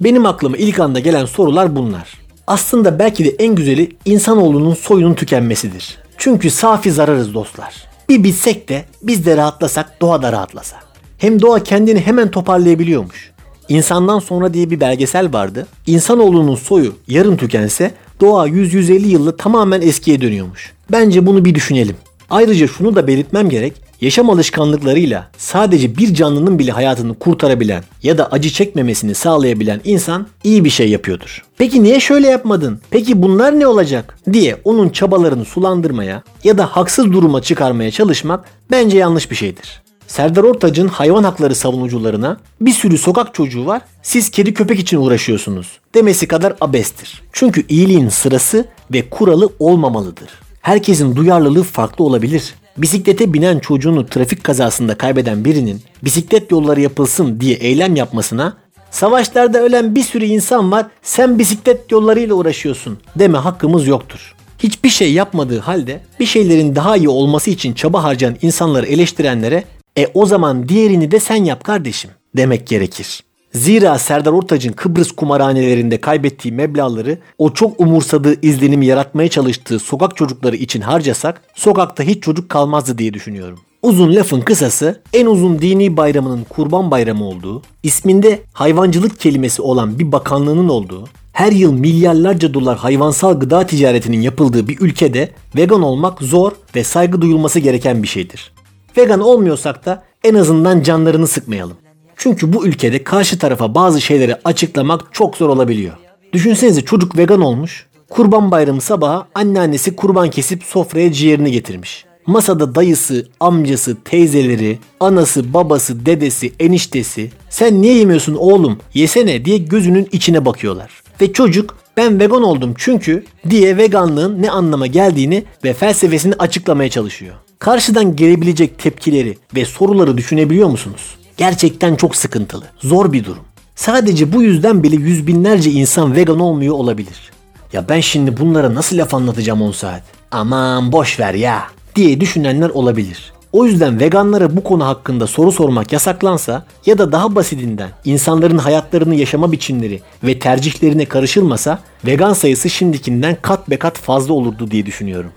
Benim 0.00 0.26
aklıma 0.26 0.56
ilk 0.56 0.80
anda 0.80 0.98
gelen 0.98 1.26
sorular 1.26 1.76
bunlar. 1.76 2.14
Aslında 2.46 2.98
belki 2.98 3.24
de 3.24 3.28
en 3.38 3.54
güzeli 3.54 3.96
insanoğlunun 4.04 4.74
soyunun 4.74 5.14
tükenmesidir. 5.14 5.98
Çünkü 6.18 6.50
safi 6.50 6.92
zararız 6.92 7.34
dostlar. 7.34 7.74
Bir 8.08 8.24
bilsek 8.24 8.68
de 8.68 8.84
biz 9.02 9.26
de 9.26 9.36
rahatlasak 9.36 10.00
doğa 10.00 10.22
da 10.22 10.32
rahatlasa. 10.32 10.76
Hem 11.18 11.42
doğa 11.42 11.62
kendini 11.62 12.00
hemen 12.00 12.30
toparlayabiliyormuş. 12.30 13.32
İnsandan 13.68 14.18
sonra 14.18 14.54
diye 14.54 14.70
bir 14.70 14.80
belgesel 14.80 15.32
vardı. 15.32 15.66
İnsanoğlunun 15.86 16.56
soyu 16.56 16.94
yarın 17.08 17.36
tükense 17.36 17.90
doğa 18.20 18.48
100-150 18.48 19.06
yılda 19.06 19.36
tamamen 19.36 19.80
eskiye 19.80 20.20
dönüyormuş. 20.20 20.72
Bence 20.92 21.26
bunu 21.26 21.44
bir 21.44 21.54
düşünelim. 21.54 21.96
Ayrıca 22.30 22.66
şunu 22.66 22.96
da 22.96 23.06
belirtmem 23.06 23.48
gerek. 23.48 23.84
Yaşam 24.00 24.30
alışkanlıklarıyla 24.30 25.30
sadece 25.38 25.96
bir 25.96 26.14
canlının 26.14 26.58
bile 26.58 26.72
hayatını 26.72 27.18
kurtarabilen 27.18 27.84
ya 28.02 28.18
da 28.18 28.32
acı 28.32 28.50
çekmemesini 28.50 29.14
sağlayabilen 29.14 29.80
insan 29.84 30.26
iyi 30.44 30.64
bir 30.64 30.70
şey 30.70 30.88
yapıyordur. 30.88 31.44
Peki 31.58 31.82
niye 31.82 32.00
şöyle 32.00 32.28
yapmadın? 32.28 32.80
Peki 32.90 33.22
bunlar 33.22 33.60
ne 33.60 33.66
olacak? 33.66 34.18
diye 34.32 34.56
onun 34.64 34.88
çabalarını 34.88 35.44
sulandırmaya 35.44 36.22
ya 36.44 36.58
da 36.58 36.66
haksız 36.66 37.12
duruma 37.12 37.42
çıkarmaya 37.42 37.90
çalışmak 37.90 38.44
bence 38.70 38.98
yanlış 38.98 39.30
bir 39.30 39.36
şeydir. 39.36 39.82
Serdar 40.06 40.42
Ortaç'ın 40.44 40.88
hayvan 40.88 41.24
hakları 41.24 41.54
savunucularına 41.54 42.36
bir 42.60 42.72
sürü 42.72 42.98
sokak 42.98 43.34
çocuğu 43.34 43.66
var 43.66 43.82
siz 44.02 44.30
kedi 44.30 44.54
köpek 44.54 44.80
için 44.80 44.98
uğraşıyorsunuz 44.98 45.78
demesi 45.94 46.28
kadar 46.28 46.54
abestir. 46.60 47.22
Çünkü 47.32 47.66
iyiliğin 47.68 48.08
sırası 48.08 48.64
ve 48.92 49.08
kuralı 49.10 49.50
olmamalıdır. 49.58 50.43
Herkesin 50.64 51.16
duyarlılığı 51.16 51.62
farklı 51.62 52.04
olabilir. 52.04 52.54
Bisiklete 52.76 53.32
binen 53.32 53.58
çocuğunu 53.58 54.06
trafik 54.06 54.44
kazasında 54.44 54.98
kaybeden 54.98 55.44
birinin 55.44 55.82
bisiklet 56.04 56.50
yolları 56.50 56.80
yapılsın 56.80 57.40
diye 57.40 57.54
eylem 57.54 57.96
yapmasına 57.96 58.56
savaşlarda 58.90 59.62
ölen 59.62 59.94
bir 59.94 60.02
sürü 60.02 60.24
insan 60.24 60.72
var 60.72 60.86
sen 61.02 61.38
bisiklet 61.38 61.92
yollarıyla 61.92 62.34
uğraşıyorsun 62.34 62.98
deme 63.18 63.38
hakkımız 63.38 63.86
yoktur. 63.86 64.34
Hiçbir 64.58 64.88
şey 64.88 65.12
yapmadığı 65.12 65.58
halde 65.58 66.00
bir 66.20 66.26
şeylerin 66.26 66.74
daha 66.74 66.96
iyi 66.96 67.08
olması 67.08 67.50
için 67.50 67.74
çaba 67.74 68.02
harcayan 68.02 68.36
insanları 68.42 68.86
eleştirenlere 68.86 69.64
e 69.98 70.06
o 70.14 70.26
zaman 70.26 70.68
diğerini 70.68 71.10
de 71.10 71.20
sen 71.20 71.44
yap 71.44 71.64
kardeşim 71.64 72.10
demek 72.36 72.66
gerekir. 72.66 73.20
Zira 73.54 73.98
Serdar 73.98 74.32
Ortaç'ın 74.32 74.72
Kıbrıs 74.72 75.10
kumarhanelerinde 75.10 76.00
kaybettiği 76.00 76.54
meblağları 76.54 77.18
o 77.38 77.52
çok 77.52 77.80
umursadığı 77.80 78.46
izlenimi 78.46 78.86
yaratmaya 78.86 79.28
çalıştığı 79.28 79.78
sokak 79.78 80.16
çocukları 80.16 80.56
için 80.56 80.80
harcasak 80.80 81.42
sokakta 81.54 82.02
hiç 82.02 82.22
çocuk 82.22 82.48
kalmazdı 82.48 82.98
diye 82.98 83.14
düşünüyorum. 83.14 83.60
Uzun 83.82 84.14
lafın 84.14 84.40
kısası 84.40 85.00
en 85.12 85.26
uzun 85.26 85.58
dini 85.58 85.96
bayramının 85.96 86.44
kurban 86.48 86.90
bayramı 86.90 87.24
olduğu, 87.24 87.62
isminde 87.82 88.40
hayvancılık 88.52 89.20
kelimesi 89.20 89.62
olan 89.62 89.98
bir 89.98 90.12
bakanlığının 90.12 90.68
olduğu, 90.68 91.04
her 91.32 91.52
yıl 91.52 91.72
milyarlarca 91.72 92.54
dolar 92.54 92.78
hayvansal 92.78 93.40
gıda 93.40 93.66
ticaretinin 93.66 94.20
yapıldığı 94.20 94.68
bir 94.68 94.80
ülkede 94.80 95.30
vegan 95.56 95.82
olmak 95.82 96.22
zor 96.22 96.52
ve 96.76 96.84
saygı 96.84 97.20
duyulması 97.20 97.60
gereken 97.60 98.02
bir 98.02 98.08
şeydir. 98.08 98.52
Vegan 98.96 99.20
olmuyorsak 99.20 99.86
da 99.86 100.02
en 100.24 100.34
azından 100.34 100.82
canlarını 100.82 101.26
sıkmayalım. 101.26 101.83
Çünkü 102.16 102.52
bu 102.52 102.66
ülkede 102.66 103.04
karşı 103.04 103.38
tarafa 103.38 103.74
bazı 103.74 104.00
şeyleri 104.00 104.36
açıklamak 104.44 105.00
çok 105.12 105.36
zor 105.36 105.48
olabiliyor. 105.48 105.94
Düşünsenize 106.32 106.80
çocuk 106.80 107.16
vegan 107.16 107.40
olmuş, 107.40 107.86
kurban 108.10 108.50
bayramı 108.50 108.80
sabahı 108.80 109.24
anneannesi 109.34 109.96
kurban 109.96 110.30
kesip 110.30 110.64
sofraya 110.64 111.12
ciğerini 111.12 111.52
getirmiş. 111.52 112.04
Masada 112.26 112.74
dayısı, 112.74 113.28
amcası, 113.40 113.96
teyzeleri, 114.04 114.78
anası, 115.00 115.54
babası, 115.54 116.06
dedesi, 116.06 116.52
eniştesi 116.60 117.30
sen 117.50 117.82
niye 117.82 117.94
yemiyorsun 117.94 118.34
oğlum 118.34 118.78
yesene 118.94 119.44
diye 119.44 119.58
gözünün 119.58 120.08
içine 120.12 120.44
bakıyorlar. 120.44 120.90
Ve 121.20 121.32
çocuk 121.32 121.76
ben 121.96 122.20
vegan 122.20 122.42
oldum 122.42 122.74
çünkü 122.78 123.24
diye 123.50 123.76
veganlığın 123.76 124.42
ne 124.42 124.50
anlama 124.50 124.86
geldiğini 124.86 125.44
ve 125.64 125.72
felsefesini 125.72 126.34
açıklamaya 126.34 126.90
çalışıyor. 126.90 127.34
Karşıdan 127.58 128.16
gelebilecek 128.16 128.78
tepkileri 128.78 129.38
ve 129.54 129.64
soruları 129.64 130.16
düşünebiliyor 130.18 130.68
musunuz? 130.68 131.16
Gerçekten 131.36 131.96
çok 131.96 132.16
sıkıntılı, 132.16 132.64
zor 132.78 133.12
bir 133.12 133.24
durum. 133.24 133.42
Sadece 133.76 134.32
bu 134.32 134.42
yüzden 134.42 134.82
bile 134.82 134.96
yüz 134.96 135.26
binlerce 135.26 135.70
insan 135.70 136.16
vegan 136.16 136.40
olmuyor 136.40 136.74
olabilir. 136.74 137.30
Ya 137.72 137.88
ben 137.88 138.00
şimdi 138.00 138.36
bunlara 138.36 138.74
nasıl 138.74 138.98
laf 138.98 139.14
anlatacağım 139.14 139.62
10 139.62 139.72
saat? 139.72 140.02
Aman 140.30 140.92
boş 140.92 141.20
ver 141.20 141.34
ya 141.34 141.62
diye 141.94 142.20
düşünenler 142.20 142.68
olabilir. 142.68 143.32
O 143.52 143.66
yüzden 143.66 144.00
veganlara 144.00 144.56
bu 144.56 144.64
konu 144.64 144.86
hakkında 144.86 145.26
soru 145.26 145.52
sormak 145.52 145.92
yasaklansa 145.92 146.66
ya 146.86 146.98
da 146.98 147.12
daha 147.12 147.34
basitinden 147.34 147.90
insanların 148.04 148.58
hayatlarını 148.58 149.14
yaşama 149.14 149.52
biçimleri 149.52 150.00
ve 150.24 150.38
tercihlerine 150.38 151.04
karışılmasa 151.04 151.78
vegan 152.04 152.32
sayısı 152.32 152.70
şimdikinden 152.70 153.36
kat 153.42 153.70
be 153.70 153.76
kat 153.76 153.98
fazla 153.98 154.34
olurdu 154.34 154.70
diye 154.70 154.86
düşünüyorum. 154.86 155.32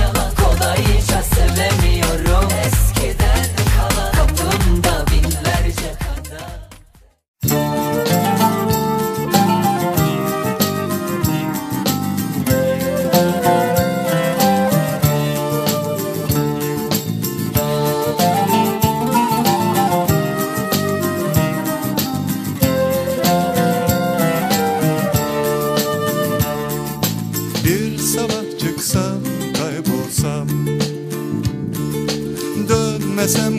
Yalan 0.00 0.21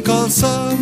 calçar. 0.03 0.72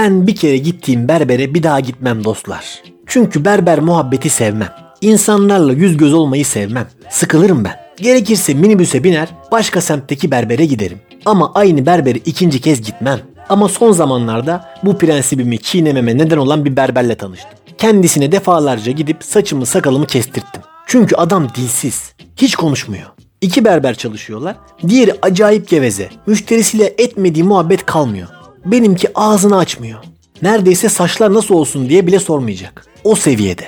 Ben 0.00 0.26
bir 0.26 0.36
kere 0.36 0.56
gittiğim 0.56 1.08
berbere 1.08 1.54
bir 1.54 1.62
daha 1.62 1.80
gitmem 1.80 2.24
dostlar. 2.24 2.82
Çünkü 3.06 3.44
berber 3.44 3.80
muhabbeti 3.80 4.30
sevmem. 4.30 4.68
İnsanlarla 5.00 5.72
yüz 5.72 5.96
göz 5.96 6.14
olmayı 6.14 6.44
sevmem. 6.44 6.86
Sıkılırım 7.10 7.64
ben. 7.64 7.76
Gerekirse 7.96 8.54
minibüse 8.54 9.04
biner 9.04 9.28
başka 9.52 9.80
semtteki 9.80 10.30
berbere 10.30 10.66
giderim. 10.66 10.98
Ama 11.24 11.52
aynı 11.54 11.86
berbere 11.86 12.18
ikinci 12.18 12.60
kez 12.60 12.82
gitmem. 12.82 13.20
Ama 13.48 13.68
son 13.68 13.92
zamanlarda 13.92 14.74
bu 14.82 14.98
prensibimi 14.98 15.58
çiğnememe 15.58 16.18
neden 16.18 16.36
olan 16.36 16.64
bir 16.64 16.76
berberle 16.76 17.14
tanıştım. 17.14 17.50
Kendisine 17.78 18.32
defalarca 18.32 18.92
gidip 18.92 19.24
saçımı 19.24 19.66
sakalımı 19.66 20.06
kestirttim. 20.06 20.62
Çünkü 20.86 21.16
adam 21.16 21.48
dilsiz. 21.54 22.12
Hiç 22.36 22.56
konuşmuyor. 22.56 23.06
İki 23.40 23.64
berber 23.64 23.94
çalışıyorlar. 23.94 24.56
Diğeri 24.88 25.14
acayip 25.22 25.68
geveze. 25.68 26.08
Müşterisiyle 26.26 26.94
etmediği 26.98 27.44
muhabbet 27.44 27.86
kalmıyor. 27.86 28.39
Benimki 28.64 29.08
ağzını 29.14 29.56
açmıyor. 29.56 29.98
Neredeyse 30.42 30.88
saçlar 30.88 31.34
nasıl 31.34 31.54
olsun 31.54 31.88
diye 31.88 32.06
bile 32.06 32.18
sormayacak. 32.18 32.86
O 33.04 33.14
seviyede. 33.14 33.64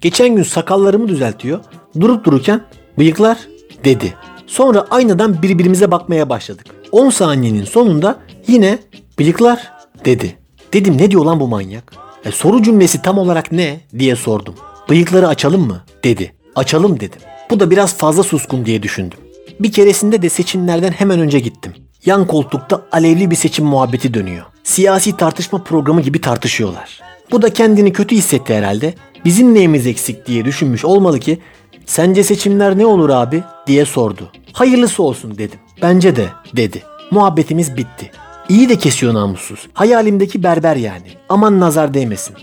Geçen 0.00 0.36
gün 0.36 0.42
sakallarımı 0.42 1.08
düzeltiyor. 1.08 1.60
Durup 2.00 2.24
dururken 2.24 2.60
bıyıklar 2.98 3.38
dedi. 3.84 4.14
Sonra 4.46 4.86
aynadan 4.90 5.42
birbirimize 5.42 5.90
bakmaya 5.90 6.28
başladık. 6.28 6.66
10 6.92 7.10
saniyenin 7.10 7.64
sonunda 7.64 8.18
yine 8.46 8.78
bıyıklar 9.18 9.72
dedi. 10.04 10.36
Dedim 10.72 10.98
ne 10.98 11.10
diyor 11.10 11.24
lan 11.24 11.40
bu 11.40 11.48
manyak? 11.48 11.92
E, 12.24 12.30
soru 12.30 12.62
cümlesi 12.62 13.02
tam 13.02 13.18
olarak 13.18 13.52
ne 13.52 13.80
diye 13.98 14.16
sordum. 14.16 14.54
Bıyıkları 14.88 15.28
açalım 15.28 15.66
mı 15.66 15.84
dedi. 16.04 16.34
Açalım 16.56 17.00
dedim. 17.00 17.20
Bu 17.50 17.60
da 17.60 17.70
biraz 17.70 17.96
fazla 17.96 18.22
suskun 18.22 18.66
diye 18.66 18.82
düşündüm. 18.82 19.18
Bir 19.60 19.72
keresinde 19.72 20.22
de 20.22 20.28
seçimlerden 20.28 20.92
hemen 20.92 21.20
önce 21.20 21.38
gittim. 21.38 21.72
Yan 22.06 22.26
koltukta 22.26 22.82
alevli 22.92 23.30
bir 23.30 23.36
seçim 23.36 23.64
muhabbeti 23.66 24.14
dönüyor. 24.14 24.44
Siyasi 24.64 25.16
tartışma 25.16 25.64
programı 25.64 26.00
gibi 26.00 26.20
tartışıyorlar. 26.20 27.00
Bu 27.30 27.42
da 27.42 27.52
kendini 27.52 27.92
kötü 27.92 28.16
hissetti 28.16 28.54
herhalde. 28.54 28.94
Bizim 29.24 29.54
neyimiz 29.54 29.86
eksik 29.86 30.26
diye 30.26 30.44
düşünmüş 30.44 30.84
olmalı 30.84 31.20
ki 31.20 31.38
sence 31.86 32.24
seçimler 32.24 32.78
ne 32.78 32.86
olur 32.86 33.10
abi 33.10 33.42
diye 33.66 33.84
sordu. 33.84 34.32
Hayırlısı 34.52 35.02
olsun 35.02 35.38
dedim. 35.38 35.58
Bence 35.82 36.16
de 36.16 36.28
dedi. 36.56 36.82
Muhabbetimiz 37.10 37.76
bitti. 37.76 38.10
İyi 38.48 38.68
de 38.68 38.78
kesiyor 38.78 39.14
namussuz. 39.14 39.68
Hayalimdeki 39.72 40.42
berber 40.42 40.76
yani. 40.76 41.08
Aman 41.28 41.60
nazar 41.60 41.94
değmesin. 41.94 42.36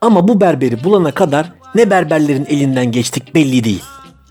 Ama 0.00 0.28
bu 0.28 0.40
berberi 0.40 0.84
bulana 0.84 1.12
kadar 1.12 1.52
ne 1.74 1.90
berberlerin 1.90 2.46
elinden 2.48 2.92
geçtik 2.92 3.34
belli 3.34 3.64
değil. 3.64 3.82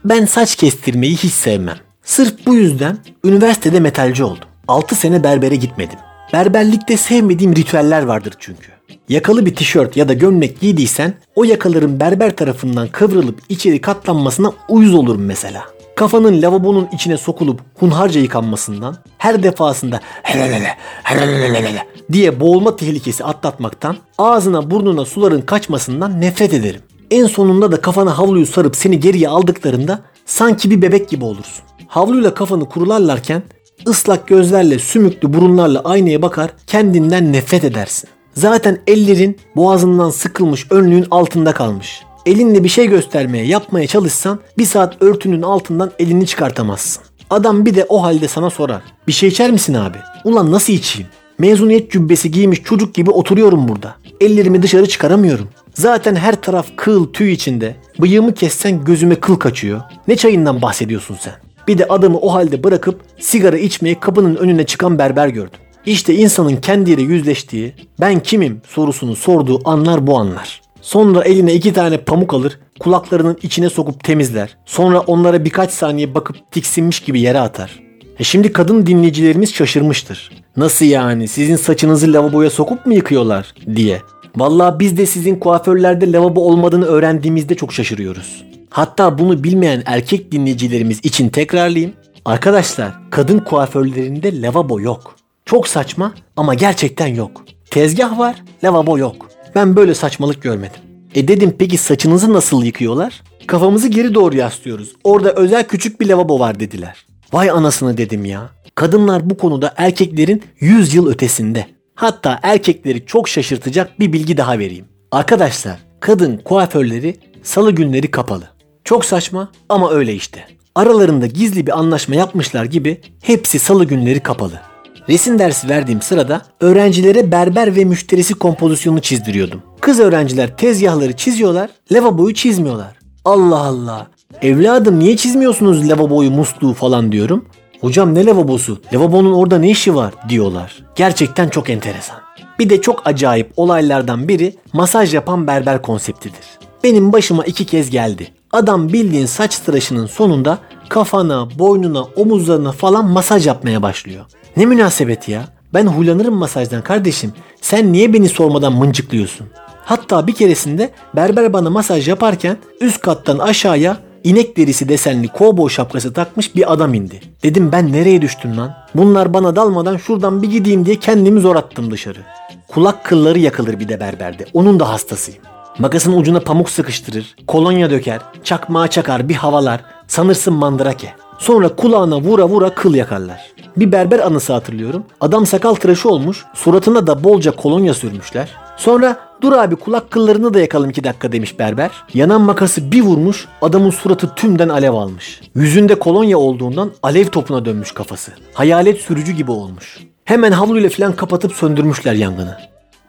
Ben 0.05 0.25
saç 0.25 0.55
kestirmeyi 0.55 1.17
hiç 1.17 1.33
sevmem. 1.33 1.77
Sırf 2.03 2.45
bu 2.45 2.55
yüzden 2.55 2.97
üniversitede 3.25 3.79
metalci 3.79 4.23
oldum. 4.23 4.47
6 4.67 4.95
sene 4.95 5.23
berbere 5.23 5.55
gitmedim. 5.55 5.99
Berberlikte 6.33 6.97
sevmediğim 6.97 7.55
ritüeller 7.55 8.01
vardır 8.03 8.33
çünkü. 8.39 8.71
Yakalı 9.09 9.45
bir 9.45 9.55
tişört 9.55 9.97
ya 9.97 10.09
da 10.09 10.13
gömlek 10.13 10.59
giydiysen 10.59 11.13
o 11.35 11.43
yakaların 11.43 11.99
berber 11.99 12.35
tarafından 12.35 12.87
kıvrılıp 12.87 13.39
içeri 13.49 13.81
katlanmasına 13.81 14.51
uyuz 14.69 14.93
olurum 14.93 15.25
mesela. 15.25 15.63
Kafanın 15.95 16.41
lavabonun 16.41 16.89
içine 16.93 17.17
sokulup 17.17 17.61
hunharca 17.79 18.21
yıkanmasından, 18.21 18.97
her 19.17 19.43
defasında 19.43 19.99
helelele 20.23 20.77
helelele 21.03 21.87
diye 22.11 22.39
boğulma 22.39 22.75
tehlikesi 22.75 23.23
atlatmaktan, 23.23 23.97
ağzına 24.17 24.71
burnuna 24.71 25.05
suların 25.05 25.41
kaçmasından 25.41 26.21
nefret 26.21 26.53
ederim. 26.53 26.81
En 27.11 27.25
sonunda 27.25 27.71
da 27.71 27.81
kafana 27.81 28.17
havluyu 28.17 28.45
sarıp 28.45 28.75
seni 28.75 28.99
geriye 28.99 29.29
aldıklarında 29.29 30.01
sanki 30.31 30.71
bir 30.71 30.81
bebek 30.81 31.09
gibi 31.09 31.25
olursun. 31.25 31.63
Havluyla 31.87 32.33
kafanı 32.33 32.69
kurularlarken 32.69 33.43
ıslak 33.87 34.27
gözlerle 34.27 34.79
sümüklü 34.79 35.33
burunlarla 35.33 35.81
aynaya 35.83 36.21
bakar 36.21 36.51
kendinden 36.67 37.33
nefret 37.33 37.63
edersin. 37.63 38.09
Zaten 38.33 38.79
ellerin 38.87 39.37
boğazından 39.55 40.09
sıkılmış 40.09 40.67
önlüğün 40.71 41.05
altında 41.11 41.53
kalmış. 41.53 42.01
Elinle 42.25 42.63
bir 42.63 42.69
şey 42.69 42.87
göstermeye 42.87 43.45
yapmaya 43.45 43.87
çalışsan 43.87 44.39
bir 44.57 44.65
saat 44.65 45.01
örtünün 45.01 45.41
altından 45.41 45.91
elini 45.99 46.27
çıkartamazsın. 46.27 47.03
Adam 47.29 47.65
bir 47.65 47.75
de 47.75 47.85
o 47.89 48.03
halde 48.03 48.27
sana 48.27 48.49
sorar. 48.49 48.81
Bir 49.07 49.13
şey 49.13 49.29
içer 49.29 49.51
misin 49.51 49.73
abi? 49.73 49.97
Ulan 50.23 50.51
nasıl 50.51 50.73
içeyim? 50.73 51.09
Mezuniyet 51.39 51.91
cübbesi 51.91 52.31
giymiş 52.31 52.63
çocuk 52.63 52.93
gibi 52.93 53.11
oturuyorum 53.11 53.67
burada. 53.67 53.95
Ellerimi 54.21 54.63
dışarı 54.63 54.89
çıkaramıyorum. 54.89 55.49
Zaten 55.73 56.15
her 56.15 56.41
taraf 56.41 56.67
kıl 56.75 57.13
tüy 57.13 57.33
içinde. 57.33 57.75
Bıyığımı 57.99 58.33
kessen 58.33 58.83
gözüme 58.83 59.15
kıl 59.15 59.35
kaçıyor. 59.35 59.81
Ne 60.07 60.15
çayından 60.15 60.61
bahsediyorsun 60.61 61.17
sen? 61.21 61.33
Bir 61.67 61.77
de 61.77 61.85
adamı 61.85 62.17
o 62.17 62.33
halde 62.33 62.63
bırakıp 62.63 63.01
sigara 63.19 63.57
içmeye 63.57 63.99
kapının 63.99 64.35
önüne 64.35 64.65
çıkan 64.65 64.99
berber 64.99 65.27
gördüm. 65.27 65.59
İşte 65.85 66.15
insanın 66.15 66.55
kendiyle 66.55 67.01
yüzleştiği, 67.01 67.73
ben 67.99 68.19
kimim 68.19 68.61
sorusunu 68.67 69.15
sorduğu 69.15 69.69
anlar 69.69 70.07
bu 70.07 70.17
anlar. 70.17 70.61
Sonra 70.81 71.23
eline 71.23 71.53
iki 71.53 71.73
tane 71.73 71.97
pamuk 71.97 72.33
alır, 72.33 72.59
kulaklarının 72.79 73.37
içine 73.41 73.69
sokup 73.69 74.03
temizler. 74.03 74.57
Sonra 74.65 74.99
onlara 74.99 75.45
birkaç 75.45 75.71
saniye 75.71 76.15
bakıp 76.15 76.51
tiksinmiş 76.51 76.99
gibi 76.99 77.21
yere 77.21 77.39
atar. 77.39 77.79
E 78.19 78.23
şimdi 78.23 78.53
kadın 78.53 78.85
dinleyicilerimiz 78.85 79.53
şaşırmıştır. 79.53 80.31
Nasıl 80.57 80.85
yani 80.85 81.27
sizin 81.27 81.55
saçınızı 81.55 82.13
lavaboya 82.13 82.49
sokup 82.49 82.85
mu 82.85 82.93
yıkıyorlar 82.93 83.53
diye. 83.75 84.01
Vallahi 84.35 84.79
biz 84.79 84.97
de 84.97 85.05
sizin 85.05 85.35
kuaförlerde 85.35 86.11
lavabo 86.11 86.41
olmadığını 86.41 86.85
öğrendiğimizde 86.85 87.55
çok 87.55 87.73
şaşırıyoruz. 87.73 88.45
Hatta 88.69 89.17
bunu 89.17 89.43
bilmeyen 89.43 89.83
erkek 89.85 90.31
dinleyicilerimiz 90.31 90.99
için 91.03 91.29
tekrarlayayım. 91.29 91.93
Arkadaşlar 92.25 92.91
kadın 93.09 93.39
kuaförlerinde 93.39 94.41
lavabo 94.41 94.81
yok. 94.81 95.15
Çok 95.45 95.67
saçma 95.67 96.13
ama 96.37 96.53
gerçekten 96.53 97.07
yok. 97.07 97.45
Tezgah 97.71 98.19
var, 98.19 98.43
lavabo 98.63 98.97
yok. 98.97 99.29
Ben 99.55 99.75
böyle 99.75 99.93
saçmalık 99.93 100.41
görmedim. 100.41 100.81
E 101.15 101.27
dedim 101.27 101.55
peki 101.59 101.77
saçınızı 101.77 102.33
nasıl 102.33 102.63
yıkıyorlar? 102.63 103.23
Kafamızı 103.47 103.87
geri 103.87 104.13
doğru 104.13 104.35
yaslıyoruz. 104.35 104.93
Orada 105.03 105.33
özel 105.33 105.67
küçük 105.67 106.01
bir 106.01 106.07
lavabo 106.07 106.39
var 106.39 106.59
dediler. 106.59 107.05
Vay 107.33 107.49
anasını 107.49 107.97
dedim 107.97 108.25
ya. 108.25 108.49
Kadınlar 108.75 109.29
bu 109.29 109.37
konuda 109.37 109.73
erkeklerin 109.77 110.43
100 110.59 110.93
yıl 110.95 111.07
ötesinde. 111.07 111.65
Hatta 112.01 112.39
erkekleri 112.43 113.05
çok 113.05 113.29
şaşırtacak 113.29 113.99
bir 113.99 114.13
bilgi 114.13 114.37
daha 114.37 114.59
vereyim. 114.59 114.85
Arkadaşlar 115.11 115.79
kadın 115.99 116.37
kuaförleri 116.37 117.15
salı 117.43 117.71
günleri 117.71 118.11
kapalı. 118.11 118.43
Çok 118.83 119.05
saçma 119.05 119.51
ama 119.69 119.91
öyle 119.91 120.13
işte. 120.13 120.45
Aralarında 120.75 121.27
gizli 121.27 121.67
bir 121.67 121.79
anlaşma 121.79 122.15
yapmışlar 122.15 122.65
gibi 122.65 123.01
hepsi 123.23 123.59
salı 123.59 123.85
günleri 123.85 124.19
kapalı. 124.19 124.61
Resim 125.09 125.39
dersi 125.39 125.69
verdiğim 125.69 126.01
sırada 126.01 126.41
öğrencilere 126.59 127.31
berber 127.31 127.75
ve 127.75 127.85
müşterisi 127.85 128.33
kompozisyonu 128.33 129.01
çizdiriyordum. 129.01 129.61
Kız 129.81 129.99
öğrenciler 129.99 130.57
tezgahları 130.57 131.13
çiziyorlar, 131.13 131.69
lavaboyu 131.91 132.33
çizmiyorlar. 132.33 132.99
Allah 133.25 133.59
Allah. 133.59 134.07
Evladım 134.41 134.99
niye 134.99 135.17
çizmiyorsunuz 135.17 135.89
lavaboyu, 135.89 136.31
musluğu 136.31 136.73
falan 136.73 137.11
diyorum. 137.11 137.45
Hocam 137.81 138.15
ne 138.15 138.25
lavabosu? 138.25 138.81
Lavabonun 138.93 139.33
orada 139.33 139.59
ne 139.59 139.69
işi 139.69 139.95
var 139.95 140.13
diyorlar. 140.29 140.83
Gerçekten 140.95 141.49
çok 141.49 141.69
enteresan. 141.69 142.17
Bir 142.59 142.69
de 142.69 142.81
çok 142.81 143.07
acayip 143.07 143.51
olaylardan 143.57 144.27
biri 144.27 144.55
masaj 144.73 145.13
yapan 145.13 145.47
berber 145.47 145.81
konseptidir. 145.81 146.45
Benim 146.83 147.13
başıma 147.13 147.43
iki 147.43 147.65
kez 147.65 147.89
geldi. 147.89 148.27
Adam 148.51 148.93
bildiğin 148.93 149.25
saç 149.25 149.59
tıraşının 149.59 150.05
sonunda 150.05 150.57
kafana, 150.89 151.59
boynuna, 151.59 152.03
omuzlarına 152.03 152.71
falan 152.71 153.05
masaj 153.05 153.47
yapmaya 153.47 153.81
başlıyor. 153.81 154.25
Ne 154.57 154.65
münasebet 154.65 155.29
ya? 155.29 155.47
Ben 155.73 155.87
huylanırım 155.87 156.33
masajdan 156.33 156.81
kardeşim. 156.81 157.33
Sen 157.61 157.93
niye 157.93 158.13
beni 158.13 158.29
sormadan 158.29 158.73
mıncıklıyorsun? 158.73 159.47
Hatta 159.85 160.27
bir 160.27 160.33
keresinde 160.33 160.91
berber 161.15 161.53
bana 161.53 161.69
masaj 161.69 162.07
yaparken 162.07 162.57
üst 162.81 163.01
kattan 163.01 163.39
aşağıya 163.39 163.97
inek 164.23 164.57
derisi 164.57 164.89
desenli 164.89 165.27
kovboy 165.27 165.69
şapkası 165.69 166.13
takmış 166.13 166.55
bir 166.55 166.73
adam 166.73 166.93
indi. 166.93 167.21
Dedim 167.43 167.71
ben 167.71 167.93
nereye 167.93 168.21
düştüm 168.21 168.57
lan? 168.57 168.73
Bunlar 168.95 169.33
bana 169.33 169.55
dalmadan 169.55 169.97
şuradan 169.97 170.41
bir 170.41 170.51
gideyim 170.51 170.85
diye 170.85 170.95
kendimi 170.95 171.39
zor 171.39 171.55
attım 171.55 171.91
dışarı. 171.91 172.19
Kulak 172.67 173.05
kılları 173.05 173.39
yakılır 173.39 173.79
bir 173.79 173.89
de 173.89 173.99
berberde. 173.99 174.45
Onun 174.53 174.79
da 174.79 174.89
hastasıyım. 174.89 175.41
Makasın 175.79 176.17
ucuna 176.17 176.39
pamuk 176.39 176.69
sıkıştırır, 176.69 177.35
kolonya 177.47 177.89
döker, 177.89 178.19
çakmağa 178.43 178.87
çakar 178.87 179.29
bir 179.29 179.35
havalar, 179.35 179.81
sanırsın 180.07 180.53
mandrake. 180.53 181.13
Sonra 181.39 181.75
kulağına 181.75 182.21
vura 182.21 182.49
vura 182.49 182.75
kıl 182.75 182.95
yakarlar. 182.95 183.51
Bir 183.77 183.91
berber 183.91 184.19
anısı 184.19 184.53
hatırlıyorum. 184.53 185.03
Adam 185.21 185.45
sakal 185.45 185.75
tıraşı 185.75 186.09
olmuş, 186.09 186.45
suratına 186.53 187.07
da 187.07 187.23
bolca 187.23 187.51
kolonya 187.51 187.93
sürmüşler. 187.93 188.49
Sonra 188.77 189.19
dur 189.41 189.53
abi 189.53 189.75
kulak 189.75 190.11
kıllarını 190.11 190.53
da 190.53 190.59
yakalım 190.59 190.89
iki 190.89 191.03
dakika 191.03 191.31
demiş 191.31 191.59
berber. 191.59 191.91
Yanan 192.13 192.41
makası 192.41 192.91
bir 192.91 193.01
vurmuş, 193.01 193.47
adamın 193.61 193.89
suratı 193.89 194.35
tümden 194.35 194.69
alev 194.69 194.93
almış. 194.93 195.41
Yüzünde 195.55 195.95
kolonya 195.95 196.37
olduğundan 196.37 196.91
alev 197.03 197.25
topuna 197.25 197.65
dönmüş 197.65 197.91
kafası. 197.91 198.31
Hayalet 198.53 199.01
sürücü 199.01 199.31
gibi 199.31 199.51
olmuş. 199.51 199.99
Hemen 200.25 200.51
havluyla 200.51 200.89
falan 200.89 201.15
kapatıp 201.15 201.53
söndürmüşler 201.53 202.13
yangını. 202.13 202.57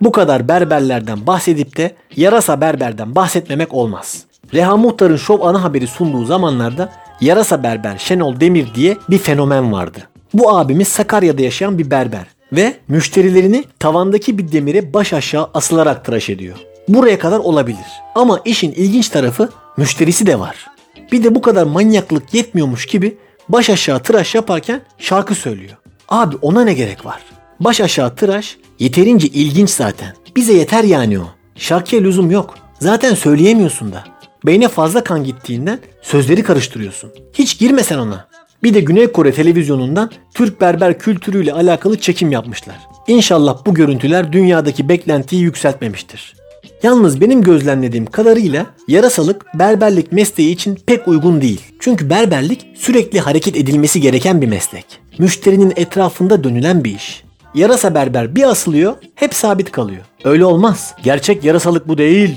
Bu 0.01 0.13
kadar 0.13 0.49
berberlerden 0.49 1.27
bahsedip 1.27 1.77
de 1.77 1.97
yarasa 2.17 2.61
berberden 2.61 3.15
bahsetmemek 3.15 3.75
olmaz. 3.75 4.25
Reha 4.55 4.77
Muhtar'ın 4.77 5.17
şov 5.17 5.41
ana 5.41 5.63
haberi 5.63 5.87
sunduğu 5.87 6.25
zamanlarda 6.25 6.93
yarasa 7.21 7.63
berber 7.63 7.99
Şenol 7.99 8.41
Demir 8.41 8.75
diye 8.75 8.97
bir 9.11 9.19
fenomen 9.19 9.73
vardı. 9.73 9.99
Bu 10.35 10.57
abimiz 10.57 10.89
Sakarya'da 10.89 11.43
yaşayan 11.43 11.79
bir 11.79 11.91
berber. 11.91 12.27
Ve 12.53 12.77
müşterilerini 12.89 13.65
tavandaki 13.79 14.39
bir 14.39 14.53
demire 14.53 14.95
baş 14.95 15.13
aşağı 15.13 15.51
asılarak 15.55 16.05
tıraş 16.05 16.31
ediyor. 16.31 16.57
Buraya 16.89 17.19
kadar 17.19 17.39
olabilir. 17.39 17.87
Ama 18.15 18.41
işin 18.45 18.73
ilginç 18.73 19.09
tarafı 19.09 19.49
müşterisi 19.77 20.27
de 20.27 20.39
var. 20.39 20.67
Bir 21.13 21.25
de 21.25 21.35
bu 21.35 21.43
kadar 21.43 21.65
manyaklık 21.65 22.35
yetmiyormuş 22.35 22.87
gibi 22.87 23.19
baş 23.49 23.71
aşağı 23.71 24.03
tıraş 24.03 24.35
yaparken 24.35 24.83
şarkı 24.99 25.35
söylüyor. 25.35 25.77
Abi 26.09 26.37
ona 26.43 26.65
ne 26.65 26.75
gerek 26.75 27.07
var? 27.07 27.21
Baş 27.61 27.81
aşağı 27.81 28.17
tıraş 28.17 28.57
yeterince 28.79 29.29
ilginç 29.29 29.71
zaten. 29.71 30.15
Bize 30.37 30.53
yeter 30.53 30.85
yani 30.85 31.19
o. 31.19 31.25
Şarkıya 31.57 32.03
lüzum 32.03 32.31
yok. 32.31 32.55
Zaten 32.81 33.15
söyleyemiyorsun 33.15 33.93
da. 33.93 34.05
Beyne 34.47 34.69
fazla 34.69 35.05
kan 35.05 35.25
gittiğinden 35.25 35.79
sözleri 36.03 36.43
karıştırıyorsun. 36.43 37.11
Hiç 37.33 37.59
girmesen 37.59 37.99
ona. 37.99 38.29
Bir 38.63 38.75
de 38.75 38.81
Güney 38.81 39.07
Kore 39.07 39.33
televizyonundan 39.33 40.11
Türk 40.35 40.61
berber 40.61 40.99
kültürüyle 40.99 41.53
alakalı 41.53 41.99
çekim 41.99 42.33
yapmışlar. 42.33 42.77
İnşallah 43.07 43.67
bu 43.67 43.75
görüntüler 43.75 44.33
dünyadaki 44.33 44.89
beklentiyi 44.89 45.43
yükseltmemiştir. 45.43 46.35
Yalnız 46.83 47.21
benim 47.21 47.43
gözlemlediğim 47.43 48.07
kadarıyla 48.07 48.67
yarasalık 48.89 49.47
berberlik 49.55 50.13
mesleği 50.13 50.51
için 50.51 50.79
pek 50.87 51.09
uygun 51.09 51.41
değil. 51.41 51.61
Çünkü 51.81 52.11
berberlik 52.11 52.67
sürekli 52.75 53.21
hareket 53.21 53.57
edilmesi 53.57 54.01
gereken 54.01 54.43
bir 54.43 54.47
meslek. 54.47 54.85
Müşterinin 55.19 55.73
etrafında 55.77 56.45
dönülen 56.45 56.85
bir 56.85 56.95
iş. 56.95 57.25
Yarasa 57.55 57.95
berber 57.95 58.37
bir 58.37 58.43
asılıyor, 58.43 58.95
hep 59.15 59.35
sabit 59.35 59.73
kalıyor. 59.73 60.03
Öyle 60.25 60.45
olmaz. 60.45 60.95
Gerçek 61.03 61.45
yarasalık 61.45 61.89
bu 61.89 61.99
değil. 61.99 62.37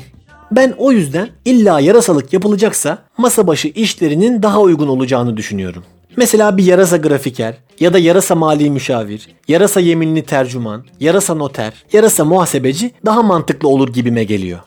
Ben 0.51 0.73
o 0.77 0.91
yüzden 0.91 1.29
illa 1.45 1.79
yarasalık 1.79 2.33
yapılacaksa 2.33 2.97
masa 3.17 3.47
başı 3.47 3.67
işlerinin 3.67 4.43
daha 4.43 4.61
uygun 4.61 4.87
olacağını 4.87 5.37
düşünüyorum. 5.37 5.83
Mesela 6.17 6.57
bir 6.57 6.63
yarasa 6.63 6.97
grafiker 6.97 7.55
ya 7.79 7.93
da 7.93 7.99
yarasa 7.99 8.35
mali 8.35 8.69
müşavir, 8.69 9.27
yarasa 9.47 9.79
yeminli 9.79 10.23
tercüman, 10.23 10.83
yarasa 10.99 11.35
noter, 11.35 11.73
yarasa 11.93 12.25
muhasebeci 12.25 12.91
daha 13.05 13.21
mantıklı 13.23 13.69
olur 13.69 13.93
gibime 13.93 14.23
geliyor. 14.23 14.59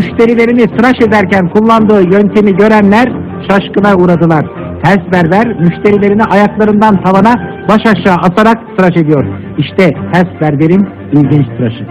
Müşterilerini 0.00 0.76
tıraş 0.76 0.96
ederken 1.08 1.50
kullandığı 1.52 2.02
yöntemi 2.02 2.56
görenler 2.56 3.12
şaşkına 3.50 3.96
uğradılar. 3.96 4.46
Ters 4.84 5.12
berber 5.12 5.60
müşterilerini 5.60 6.24
ayaklarından 6.24 7.02
tavana 7.04 7.34
baş 7.68 7.80
aşağı 7.86 8.16
atarak 8.16 8.76
tıraş 8.76 8.96
ediyor. 8.96 9.24
İşte 9.58 9.94
ters 10.12 10.40
berberin 10.40 10.97
ilginç 11.12 11.46
tıraşı. 11.58 11.86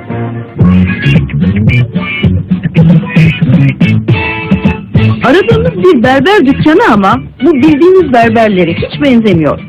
Aradığımız 5.24 5.84
bir 5.84 6.04
berber 6.04 6.46
dükkanı 6.46 6.94
ama 6.94 7.22
bu 7.46 7.54
bildiğimiz 7.54 8.14
berberlere 8.14 8.74
hiç 8.74 9.02
benzemiyor. 9.02 9.60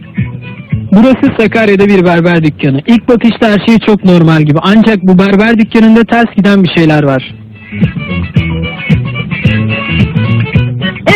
Burası 0.92 1.32
Sakarya'da 1.38 1.86
bir 1.86 2.04
berber 2.04 2.44
dükkanı. 2.44 2.80
İlk 2.86 3.08
bakışta 3.08 3.48
her 3.48 3.66
şey 3.66 3.78
çok 3.78 4.04
normal 4.04 4.42
gibi. 4.42 4.58
Ancak 4.62 5.02
bu 5.02 5.18
berber 5.18 5.58
dükkanında 5.58 6.04
ters 6.04 6.34
giden 6.36 6.64
bir 6.64 6.70
şeyler 6.76 7.02
var. 7.02 7.34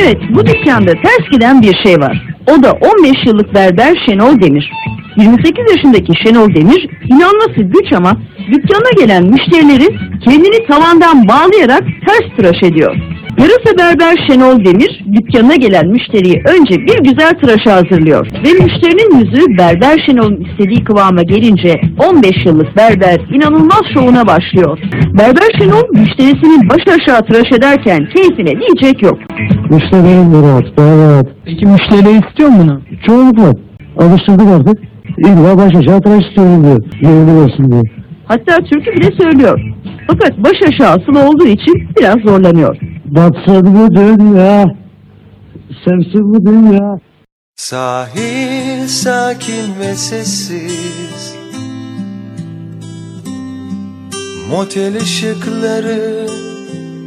Evet 0.04 0.18
bu 0.30 0.46
dükkanda 0.46 0.92
ters 0.92 1.30
giden 1.32 1.62
bir 1.62 1.76
şey 1.84 2.00
var. 2.00 2.22
O 2.50 2.62
da 2.62 2.72
15 2.72 3.12
yıllık 3.26 3.54
berber 3.54 3.94
Şenol 4.06 4.40
Demir. 4.40 4.70
28 5.16 5.76
yaşındaki 5.76 6.12
Şenol 6.24 6.54
Demir 6.54 6.88
inanması 7.08 7.60
güç 7.60 7.92
ama 7.92 8.16
dükkana 8.52 8.90
gelen 8.98 9.24
müşterileri 9.24 9.88
kendini 10.24 10.66
tavandan 10.66 11.28
bağlayarak 11.28 11.82
ters 12.06 12.36
tıraş 12.36 12.62
ediyor. 12.62 13.11
Yarasa 13.42 13.78
berber 13.78 14.26
Şenol 14.28 14.64
Demir 14.64 15.04
dükkanına 15.12 15.54
gelen 15.54 15.88
müşteriyi 15.88 16.42
önce 16.48 16.74
bir 16.86 16.98
güzel 17.10 17.30
tıraşa 17.30 17.76
hazırlıyor. 17.76 18.26
Ve 18.26 18.64
müşterinin 18.64 19.18
yüzü 19.18 19.58
berber 19.58 20.02
Şenol'un 20.06 20.44
istediği 20.44 20.84
kıvama 20.84 21.22
gelince 21.22 21.80
15 22.08 22.46
yıllık 22.46 22.76
berber 22.76 23.18
inanılmaz 23.34 23.82
şovuna 23.94 24.26
başlıyor. 24.26 24.78
Berber 25.18 25.50
Şenol 25.58 26.00
müşterisini 26.00 26.68
baş 26.70 26.82
aşağı 26.86 27.20
tıraş 27.20 27.52
ederken 27.58 28.08
keyfine 28.16 28.60
diyecek 28.60 29.02
yok. 29.02 29.18
Müşterilerin 29.70 30.42
rahat, 30.42 30.64
rahat. 30.78 31.26
Peki 31.44 31.66
müşteriler 31.66 32.28
istiyor 32.28 32.48
mu 32.48 32.58
bunu? 32.62 32.80
Çoğunlukla 33.06 33.52
alıştırdık 33.98 34.48
artık. 34.56 34.78
İlla 35.18 35.58
baş 35.58 35.72
aşağı 35.76 36.00
tıraş 36.00 36.24
istiyorum 36.26 36.64
diyor. 36.64 36.82
Yerini 37.02 37.40
versin 37.40 37.70
diyor. 37.72 37.84
Hatta 38.24 38.56
türkü 38.58 38.92
bile 38.92 39.08
söylüyor. 39.22 39.60
Fakat 40.06 40.38
baş 40.38 40.56
aşağı 40.68 40.90
asılı 40.90 41.28
olduğu 41.28 41.46
için 41.46 41.88
biraz 41.98 42.16
zorlanıyor. 42.26 42.91
Batsın 43.12 43.74
bu 43.74 43.94
dünya, 43.94 44.64
sevsin 45.84 46.34
bu 46.34 46.46
dünya. 46.46 46.98
Sahil 47.56 48.88
sakin 48.88 49.80
ve 49.80 49.94
sessiz. 49.94 51.34
Motel 54.50 54.96
ışıkları 54.96 56.26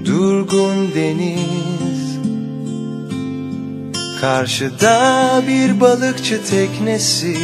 Durgun 0.06 0.92
deniz. 0.96 2.20
Karşıda 4.22 5.42
bir 5.48 5.82
balıkçı 5.82 6.44
teknesi. 6.44 7.38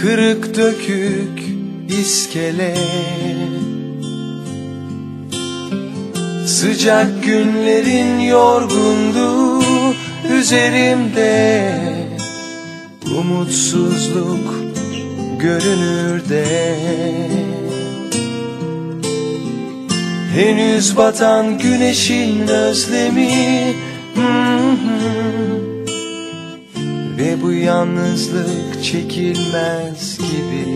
Kırık 0.00 0.56
dökük 0.56 1.42
iskele 1.88 2.74
Sıcak 6.62 7.24
günlerin 7.24 8.20
yorgunluğu 8.20 9.62
üzerimde. 10.38 11.72
Umutsuzluk 13.18 14.54
görünür 15.38 16.28
de. 16.28 16.76
Henüz 20.34 20.96
batan 20.96 21.58
güneşin 21.58 22.48
özlemi. 22.48 23.74
Ve 27.18 27.42
bu 27.42 27.52
yalnızlık 27.52 28.84
çekilmez 28.84 30.18
gibi 30.18 30.71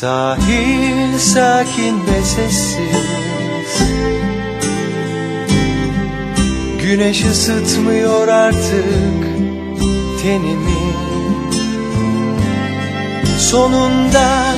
Sahil 0.00 1.18
sakin 1.18 2.06
ve 2.06 2.22
sessiz. 2.22 2.78
Güneş 6.82 7.24
ısıtmıyor 7.24 8.28
artık 8.28 9.24
tenimi. 10.22 10.92
Sonunda 13.38 14.54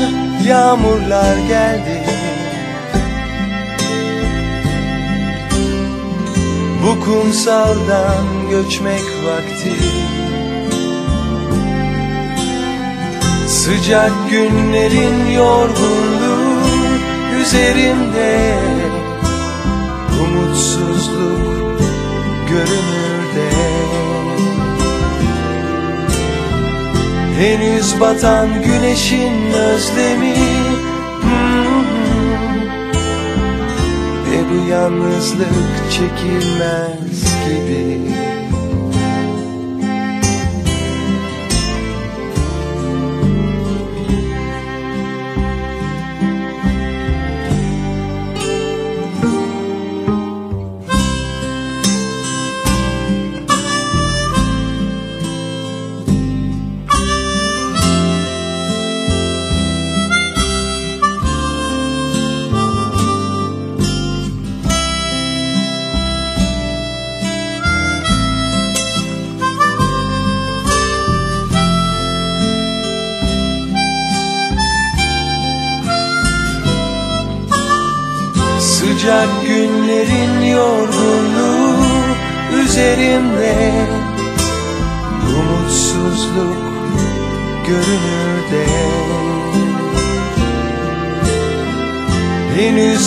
yağmurlar 0.47 1.37
geldi. 1.49 2.03
Bu 6.83 7.05
kumsaldan 7.05 8.51
göçmek 8.51 9.03
vakti 9.25 9.77
Sıcak 13.63 14.13
günlerin 14.31 15.31
yorgunluğu 15.31 16.63
üzerimde 17.41 18.59
Umutsuzluk 20.21 21.81
görünür 22.49 23.23
de 23.37 23.51
Henüz 27.39 28.01
batan 28.01 28.49
güneşin 28.63 29.53
özlemi. 29.53 30.35
Ve 34.27 34.39
bu 34.51 34.71
yalnızlık 34.71 35.91
çekilmez 35.91 37.23
gibi 37.45 37.82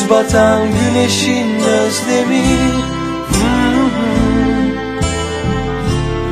batan 0.10 0.68
güneşin 0.68 1.56
özlemi. 1.56 2.44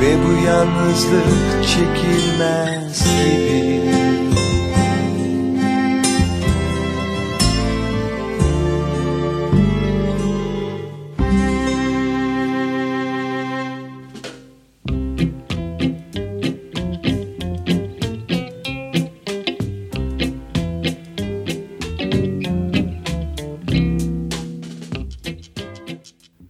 Ve 0.01 0.15
bu 0.23 0.45
yalnızlık 0.47 1.63
çekilmez 1.63 3.03
gibi 3.03 3.42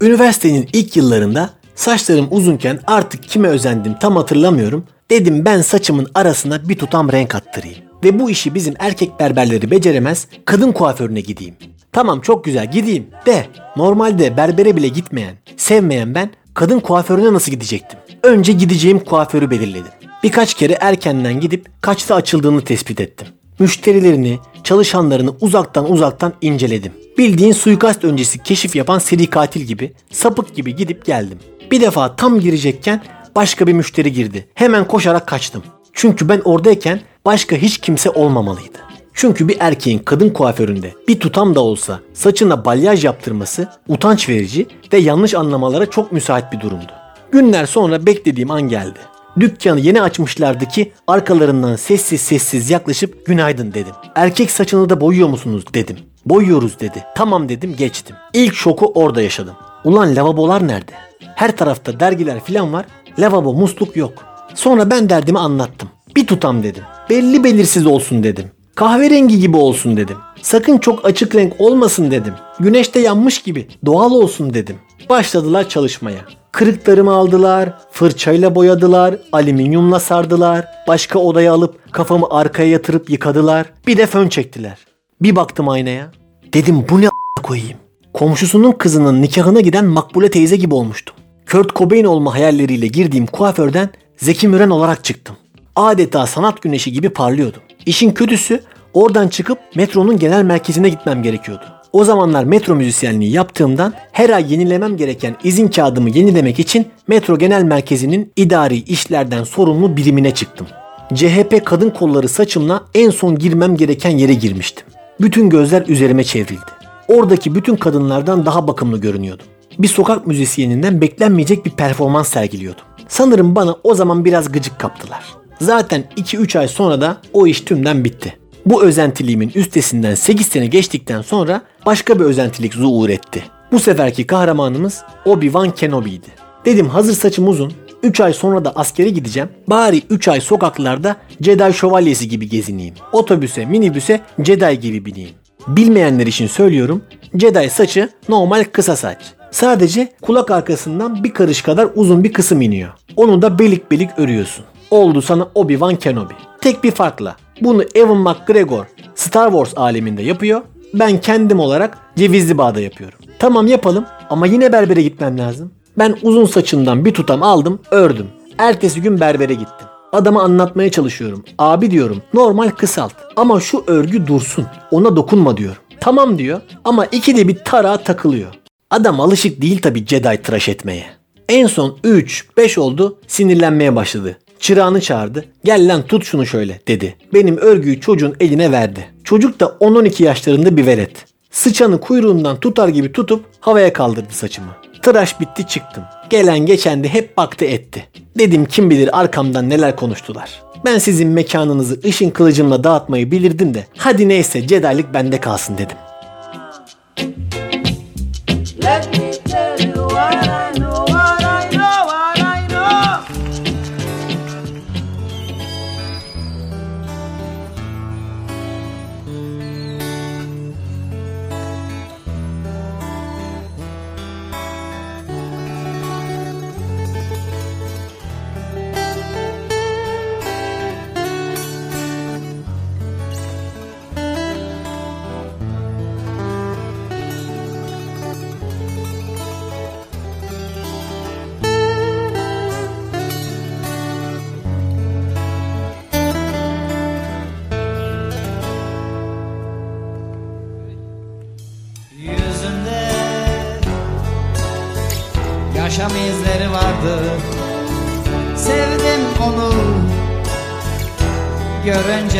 Üniversitenin 0.03 0.69
ilk 0.73 0.97
yıllarında 0.97 1.49
saçlarım 1.75 2.27
uzunken 2.31 2.79
artık 2.87 3.23
kime 3.23 3.47
özendim 3.47 3.93
tam 3.99 4.15
hatırlamıyorum. 4.15 4.85
Dedim 5.09 5.45
ben 5.45 5.61
saçımın 5.61 6.07
arasına 6.15 6.69
bir 6.69 6.77
tutam 6.77 7.11
renk 7.11 7.35
attırayım. 7.35 7.77
Ve 8.03 8.19
bu 8.19 8.29
işi 8.29 8.55
bizim 8.55 8.73
erkek 8.79 9.19
berberleri 9.19 9.71
beceremez, 9.71 10.27
kadın 10.45 10.71
kuaförüne 10.71 11.21
gideyim. 11.21 11.55
Tamam 11.91 12.21
çok 12.21 12.45
güzel 12.45 12.71
gideyim 12.71 13.07
de 13.25 13.45
normalde 13.75 14.37
berbere 14.37 14.75
bile 14.75 14.87
gitmeyen, 14.87 15.35
sevmeyen 15.57 16.15
ben 16.15 16.29
kadın 16.53 16.79
kuaförüne 16.79 17.33
nasıl 17.33 17.51
gidecektim? 17.51 17.99
Önce 18.23 18.53
gideceğim 18.53 18.99
kuaförü 18.99 19.51
belirledim. 19.51 19.91
Birkaç 20.23 20.53
kere 20.53 20.77
erkenden 20.81 21.39
gidip 21.39 21.81
kaçta 21.81 22.15
açıldığını 22.15 22.63
tespit 22.63 23.01
ettim. 23.01 23.27
Müşterilerini, 23.59 24.39
çalışanlarını 24.63 25.33
uzaktan 25.41 25.91
uzaktan 25.91 26.33
inceledim. 26.41 26.91
Bildiğin 27.17 27.53
suikast 27.53 28.03
öncesi 28.03 28.43
keşif 28.43 28.75
yapan 28.75 28.99
seri 28.99 29.27
katil 29.27 29.61
gibi, 29.61 29.93
sapık 30.11 30.55
gibi 30.55 30.75
gidip 30.75 31.05
geldim. 31.05 31.39
Bir 31.71 31.81
defa 31.81 32.15
tam 32.15 32.39
girecekken 32.39 33.03
başka 33.35 33.67
bir 33.67 33.73
müşteri 33.73 34.13
girdi. 34.13 34.47
Hemen 34.53 34.87
koşarak 34.87 35.27
kaçtım. 35.27 35.63
Çünkü 35.93 36.29
ben 36.29 36.41
oradayken 36.45 37.01
başka 37.25 37.55
hiç 37.55 37.77
kimse 37.77 38.09
olmamalıydı. 38.09 38.77
Çünkü 39.13 39.47
bir 39.47 39.57
erkeğin 39.59 39.99
kadın 39.99 40.29
kuaföründe 40.29 40.93
bir 41.07 41.19
tutam 41.19 41.55
da 41.55 41.59
olsa 41.59 41.99
saçına 42.13 42.65
balyaj 42.65 43.05
yaptırması 43.05 43.67
utanç 43.87 44.29
verici 44.29 44.67
ve 44.93 44.97
yanlış 44.97 45.33
anlamalara 45.33 45.85
çok 45.85 46.11
müsait 46.11 46.51
bir 46.51 46.59
durumdu. 46.59 46.91
Günler 47.31 47.65
sonra 47.65 48.05
beklediğim 48.05 48.51
an 48.51 48.61
geldi. 48.61 48.99
Dükkanı 49.39 49.79
yeni 49.79 50.01
açmışlardı 50.01 50.65
ki 50.65 50.91
arkalarından 51.07 51.75
sessiz 51.75 52.21
sessiz 52.21 52.69
yaklaşıp 52.69 53.25
günaydın 53.25 53.73
dedim. 53.73 53.93
Erkek 54.15 54.51
saçını 54.51 54.89
da 54.89 55.01
boyuyor 55.01 55.29
musunuz 55.29 55.63
dedim. 55.73 55.97
Boyuyoruz 56.25 56.79
dedi. 56.79 57.03
Tamam 57.15 57.49
dedim 57.49 57.75
geçtim. 57.77 58.15
İlk 58.33 58.55
şoku 58.55 58.91
orada 58.95 59.21
yaşadım. 59.21 59.55
Ulan 59.83 60.15
lavabolar 60.15 60.67
nerede? 60.67 60.91
Her 61.35 61.57
tarafta 61.57 61.99
dergiler 61.99 62.39
filan 62.39 62.73
var. 62.73 62.85
Lavabo 63.19 63.53
musluk 63.53 63.97
yok. 63.97 64.13
Sonra 64.55 64.89
ben 64.89 65.09
derdimi 65.09 65.39
anlattım. 65.39 65.89
Bir 66.15 66.27
tutam 66.27 66.63
dedim. 66.63 66.83
Belli 67.09 67.43
belirsiz 67.43 67.85
olsun 67.85 68.23
dedim. 68.23 68.51
Kahverengi 68.75 69.39
gibi 69.39 69.57
olsun 69.57 69.97
dedim. 69.97 70.17
Sakın 70.43 70.77
çok 70.77 71.05
açık 71.05 71.35
renk 71.35 71.53
olmasın 71.59 72.11
dedim. 72.11 72.33
Güneşte 72.59 72.99
yanmış 72.99 73.41
gibi 73.41 73.67
doğal 73.85 74.11
olsun 74.11 74.53
dedim. 74.53 74.75
Başladılar 75.09 75.69
çalışmaya. 75.69 76.19
Kırıklarımı 76.51 77.13
aldılar, 77.13 77.73
fırçayla 77.91 78.55
boyadılar, 78.55 79.15
alüminyumla 79.31 79.99
sardılar, 79.99 80.65
başka 80.87 81.19
odaya 81.19 81.53
alıp 81.53 81.93
kafamı 81.93 82.27
arkaya 82.29 82.69
yatırıp 82.69 83.09
yıkadılar. 83.09 83.65
Bir 83.87 83.97
de 83.97 84.05
fön 84.05 84.29
çektiler. 84.29 84.77
Bir 85.21 85.35
baktım 85.35 85.69
aynaya. 85.69 86.11
Dedim 86.53 86.85
bu 86.89 87.01
ne 87.01 87.09
koyayım. 87.43 87.77
Komşusunun 88.13 88.71
kızının 88.71 89.21
nikahına 89.21 89.61
giden 89.61 89.85
Makbule 89.85 90.31
teyze 90.31 90.55
gibi 90.55 90.73
olmuştum. 90.73 91.15
Kurt 91.51 91.75
Cobain 91.75 92.05
olma 92.05 92.33
hayalleriyle 92.33 92.87
girdiğim 92.87 93.25
kuaförden 93.25 93.89
Zeki 94.17 94.47
Müren 94.47 94.69
olarak 94.69 95.03
çıktım. 95.03 95.35
Adeta 95.75 96.27
sanat 96.27 96.61
güneşi 96.61 96.91
gibi 96.91 97.09
parlıyordum. 97.09 97.61
İşin 97.85 98.11
kötüsü 98.11 98.63
oradan 98.93 99.27
çıkıp 99.27 99.59
metronun 99.75 100.19
genel 100.19 100.43
merkezine 100.43 100.89
gitmem 100.89 101.23
gerekiyordu. 101.23 101.63
O 101.93 102.03
zamanlar 102.03 102.43
metro 102.43 102.75
müzisyenliği 102.75 103.31
yaptığımdan 103.31 103.93
her 104.11 104.29
ay 104.29 104.53
yenilemem 104.53 104.97
gereken 104.97 105.35
izin 105.43 105.67
kağıdımı 105.67 106.09
yenilemek 106.09 106.59
için 106.59 106.87
metro 107.07 107.37
genel 107.37 107.63
merkezinin 107.63 108.31
idari 108.35 108.77
işlerden 108.77 109.43
sorumlu 109.43 109.97
birimine 109.97 110.33
çıktım. 110.33 110.67
CHP 111.13 111.65
kadın 111.65 111.89
kolları 111.89 112.29
saçımla 112.29 112.83
en 112.93 113.09
son 113.09 113.37
girmem 113.37 113.77
gereken 113.77 114.09
yere 114.09 114.33
girmiştim. 114.33 114.85
Bütün 115.21 115.49
gözler 115.49 115.83
üzerime 115.87 116.23
çevrildi. 116.23 116.71
Oradaki 117.07 117.55
bütün 117.55 117.75
kadınlardan 117.75 118.45
daha 118.45 118.67
bakımlı 118.67 118.97
görünüyordum. 118.97 119.45
Bir 119.79 119.87
sokak 119.87 120.27
müzisyeninden 120.27 121.01
beklenmeyecek 121.01 121.65
bir 121.65 121.71
performans 121.71 122.27
sergiliyordum. 122.27 122.83
Sanırım 123.07 123.55
bana 123.55 123.75
o 123.83 123.95
zaman 123.95 124.25
biraz 124.25 124.51
gıcık 124.51 124.79
kaptılar. 124.79 125.23
Zaten 125.61 126.03
2-3 126.17 126.59
ay 126.59 126.67
sonra 126.67 127.01
da 127.01 127.17
o 127.33 127.47
iş 127.47 127.61
tümden 127.61 128.05
bitti. 128.05 128.42
Bu 128.65 128.83
özentiliğimin 128.83 129.51
üstesinden 129.55 130.15
8 130.15 130.47
sene 130.47 130.67
geçtikten 130.67 131.21
sonra 131.21 131.61
başka 131.85 132.19
bir 132.19 132.23
özentilik 132.23 132.73
zuhur 132.73 133.09
etti. 133.09 133.43
Bu 133.71 133.79
seferki 133.79 134.27
kahramanımız 134.27 135.03
Obi-Wan 135.25 135.75
Kenobi'ydi. 135.75 136.27
Dedim 136.65 136.89
hazır 136.89 137.13
saçım 137.13 137.47
uzun, 137.47 137.73
3 138.03 138.21
ay 138.21 138.33
sonra 138.33 138.65
da 138.65 138.71
askere 138.75 139.09
gideceğim. 139.09 139.49
Bari 139.67 140.01
3 140.09 140.27
ay 140.27 140.41
sokaklarda 140.41 141.15
Jedi 141.41 141.73
şövalyesi 141.73 142.27
gibi 142.29 142.49
gezineyim. 142.49 142.95
Otobüse, 143.11 143.65
minibüse 143.65 144.21
Jedi 144.43 144.79
gibi 144.79 145.05
bineyim. 145.05 145.35
Bilmeyenler 145.67 146.27
için 146.27 146.47
söylüyorum. 146.47 147.01
Jedi 147.33 147.69
saçı 147.69 148.09
normal 148.29 148.63
kısa 148.71 148.95
saç. 148.95 149.17
Sadece 149.51 150.13
kulak 150.21 150.51
arkasından 150.51 151.23
bir 151.23 151.33
karış 151.33 151.61
kadar 151.61 151.89
uzun 151.95 152.23
bir 152.23 152.33
kısım 152.33 152.61
iniyor. 152.61 152.89
Onu 153.15 153.41
da 153.41 153.59
belik 153.59 153.91
belik 153.91 154.09
örüyorsun. 154.17 154.65
Oldu 154.93 155.21
sana 155.21 155.47
Obi-Wan 155.55 155.95
Kenobi. 155.99 156.33
Tek 156.61 156.83
bir 156.83 156.91
farkla. 156.91 157.35
Bunu 157.61 157.83
Evan 157.95 158.17
McGregor 158.17 158.85
Star 159.15 159.51
Wars 159.51 159.77
aleminde 159.77 160.23
yapıyor. 160.23 160.61
Ben 160.93 161.21
kendim 161.21 161.59
olarak 161.59 161.97
Cevizli 162.15 162.57
Bağ'da 162.57 162.79
yapıyorum. 162.79 163.19
Tamam 163.39 163.67
yapalım 163.67 164.05
ama 164.29 164.47
yine 164.47 164.71
berbere 164.71 165.01
gitmem 165.01 165.37
lazım. 165.37 165.71
Ben 165.97 166.15
uzun 166.21 166.45
saçından 166.45 167.05
bir 167.05 167.13
tutam 167.13 167.43
aldım, 167.43 167.79
ördüm. 167.91 168.27
Ertesi 168.57 169.01
gün 169.01 169.19
berbere 169.19 169.53
gittim. 169.53 169.87
Adama 170.11 170.43
anlatmaya 170.43 170.91
çalışıyorum. 170.91 171.43
Abi 171.59 171.91
diyorum 171.91 172.21
normal 172.33 172.69
kısalt 172.69 173.13
ama 173.35 173.59
şu 173.59 173.83
örgü 173.87 174.27
dursun. 174.27 174.65
Ona 174.91 175.15
dokunma 175.15 175.57
diyorum. 175.57 175.81
Tamam 175.99 176.37
diyor 176.37 176.61
ama 176.83 177.05
ikide 177.05 177.47
bir 177.47 177.55
tarağa 177.55 177.97
takılıyor. 177.97 178.49
Adam 178.89 179.19
alışık 179.19 179.61
değil 179.61 179.81
tabi 179.81 180.05
Jedi 180.05 180.41
tıraş 180.43 180.69
etmeye. 180.69 181.05
En 181.49 181.67
son 181.67 181.97
3-5 182.03 182.79
oldu 182.79 183.19
sinirlenmeye 183.27 183.95
başladı. 183.95 184.37
Çırağını 184.63 185.01
çağırdı. 185.01 185.45
Gel 185.63 185.87
lan 185.93 186.07
tut 186.07 186.25
şunu 186.25 186.45
şöyle 186.45 186.79
dedi. 186.87 187.15
Benim 187.33 187.57
örgüyü 187.57 188.01
çocuğun 188.01 188.35
eline 188.39 188.71
verdi. 188.71 189.05
Çocuk 189.23 189.59
da 189.59 189.65
10-12 189.65 190.23
yaşlarında 190.23 190.77
bir 190.77 190.87
velet. 190.87 191.25
Sıçanı 191.51 191.99
kuyruğundan 191.99 192.59
tutar 192.59 192.87
gibi 192.87 193.11
tutup 193.11 193.45
havaya 193.59 193.93
kaldırdı 193.93 194.33
saçımı. 194.33 194.67
Tıraş 195.01 195.39
bitti 195.39 195.67
çıktım. 195.67 196.03
Gelen 196.29 196.59
geçen 196.59 197.03
de 197.03 197.09
hep 197.09 197.37
baktı 197.37 197.65
etti. 197.65 198.05
Dedim 198.37 198.65
kim 198.65 198.89
bilir 198.89 199.19
arkamdan 199.19 199.69
neler 199.69 199.95
konuştular. 199.95 200.61
Ben 200.85 200.97
sizin 200.97 201.29
mekanınızı 201.29 201.99
ışın 202.05 202.29
kılıcımla 202.29 202.83
dağıtmayı 202.83 203.31
bilirdim 203.31 203.73
de 203.73 203.87
hadi 203.97 204.29
neyse 204.29 204.61
Jedi'lik 204.61 205.13
bende 205.13 205.39
kalsın 205.39 205.77
dedim. 205.77 205.97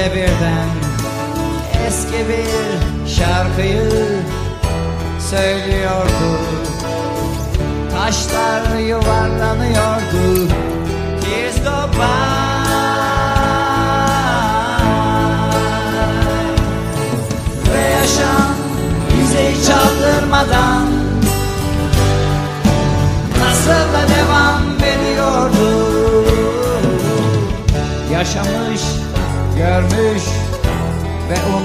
Görünce 0.04 0.16
birden 0.16 0.63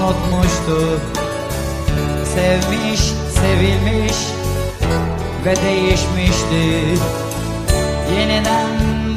unutmuştu. 0.08 1.00
Sevmiş, 2.34 3.00
sevilmiş 3.34 4.16
ve 5.44 5.56
değişmişti. 5.56 6.98
Yeniden 8.16 8.68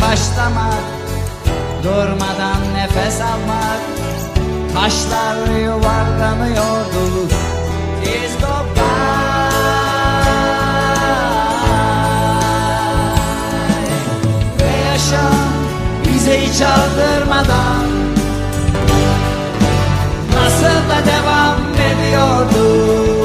başlamak, 0.02 0.84
durmadan 1.84 2.74
nefes 2.74 3.22
almak 3.22 3.82
Taşlar 4.74 5.60
yuvarlanıyordu. 5.60 7.28
Ve 14.60 14.90
yaşam 14.92 15.36
bize 16.06 16.42
hiç 16.42 16.62
aldırmadan 16.62 17.91
Nasıl 20.62 21.08
devam 21.08 21.58
ediyordu 21.74 23.21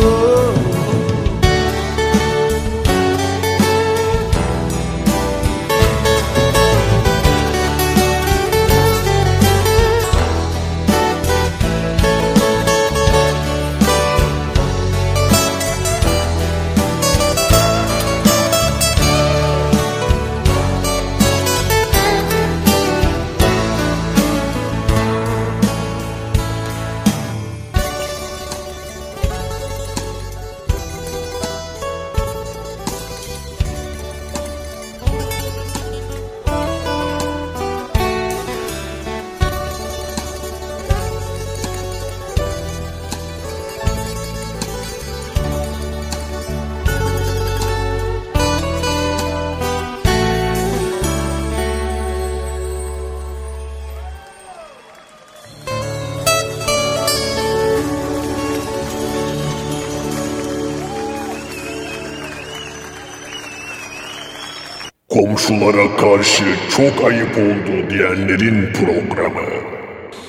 Komşulara 65.67 65.97
karşı 65.97 66.45
çok 66.77 67.05
ayıp 67.05 67.37
oldu 67.39 67.91
diyenlerin 67.91 68.73
programı. 68.73 69.49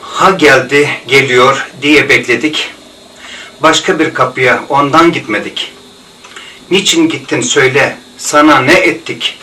Ha 0.02 0.32
geldi, 0.32 0.90
geliyor 1.08 1.68
diye 1.82 2.10
bekledik. 2.10 2.70
Başka 3.62 4.00
bir 4.00 4.14
kapıya 4.14 4.64
ondan 4.70 5.12
gitmedik. 5.12 5.74
Niçin 6.72 7.10
gittin 7.10 7.42
söyle, 7.42 7.96
sana 8.18 8.62
ne 8.62 8.74
ettik? 8.74 9.38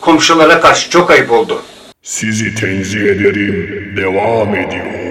Komşulara 0.00 0.60
karşı 0.60 0.90
çok 0.90 1.10
ayıp 1.10 1.30
oldu. 1.32 1.62
Sizi 2.02 2.54
tenzih 2.54 3.00
ederim, 3.00 3.94
devam 3.96 4.54
ediyor. 4.54 5.01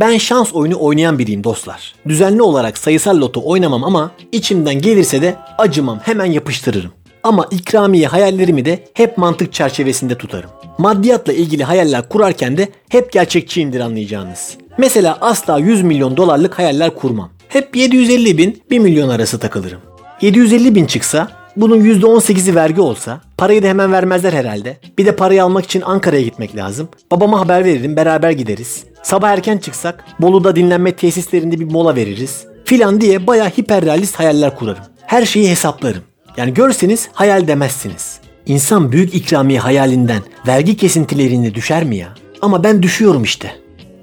Ben 0.00 0.18
şans 0.18 0.54
oyunu 0.54 0.76
oynayan 0.80 1.18
biriyim 1.18 1.44
dostlar. 1.44 1.94
Düzenli 2.08 2.42
olarak 2.42 2.78
sayısal 2.78 3.20
loto 3.20 3.40
oynamam 3.44 3.84
ama 3.84 4.10
içimden 4.32 4.74
gelirse 4.74 5.22
de 5.22 5.36
acımam 5.58 5.98
hemen 6.02 6.24
yapıştırırım. 6.24 6.90
Ama 7.22 7.46
ikramiye 7.50 8.06
hayallerimi 8.06 8.64
de 8.64 8.84
hep 8.94 9.18
mantık 9.18 9.52
çerçevesinde 9.52 10.18
tutarım. 10.18 10.50
Maddiyatla 10.78 11.32
ilgili 11.32 11.64
hayaller 11.64 12.08
kurarken 12.08 12.56
de 12.56 12.68
hep 12.88 13.12
gerçekçiyimdir 13.12 13.80
anlayacağınız. 13.80 14.56
Mesela 14.78 15.18
asla 15.20 15.58
100 15.58 15.82
milyon 15.82 16.16
dolarlık 16.16 16.58
hayaller 16.58 16.94
kurmam. 16.94 17.30
Hep 17.48 17.76
750 17.76 18.38
bin 18.38 18.62
1 18.70 18.78
milyon 18.78 19.08
arası 19.08 19.38
takılırım. 19.38 19.80
750 20.20 20.74
bin 20.74 20.86
çıksa 20.86 21.28
bunun 21.56 21.80
%18'i 21.80 22.54
vergi 22.54 22.80
olsa 22.80 23.20
parayı 23.38 23.62
da 23.62 23.66
hemen 23.66 23.92
vermezler 23.92 24.32
herhalde. 24.32 24.76
Bir 24.98 25.06
de 25.06 25.16
parayı 25.16 25.44
almak 25.44 25.64
için 25.64 25.80
Ankara'ya 25.80 26.22
gitmek 26.22 26.56
lazım. 26.56 26.88
Babama 27.10 27.40
haber 27.40 27.64
veririm 27.64 27.96
beraber 27.96 28.30
gideriz. 28.30 28.84
Sabah 29.02 29.28
erken 29.30 29.58
çıksak 29.58 30.04
Bolu'da 30.20 30.56
dinlenme 30.56 30.96
tesislerinde 30.96 31.60
bir 31.60 31.64
mola 31.64 31.96
veririz. 31.96 32.44
Filan 32.64 33.00
diye 33.00 33.26
baya 33.26 33.48
hiperrealist 33.48 34.18
hayaller 34.18 34.56
kurarım. 34.56 34.84
Her 35.06 35.26
şeyi 35.26 35.50
hesaplarım. 35.50 36.02
Yani 36.36 36.54
görseniz 36.54 37.08
hayal 37.12 37.46
demezsiniz. 37.46 38.18
İnsan 38.46 38.92
büyük 38.92 39.14
ikramiye 39.14 39.58
hayalinden 39.58 40.22
vergi 40.46 40.76
kesintilerini 40.76 41.54
düşer 41.54 41.84
mi 41.84 41.96
ya? 41.96 42.08
Ama 42.42 42.64
ben 42.64 42.82
düşüyorum 42.82 43.22
işte. 43.22 43.52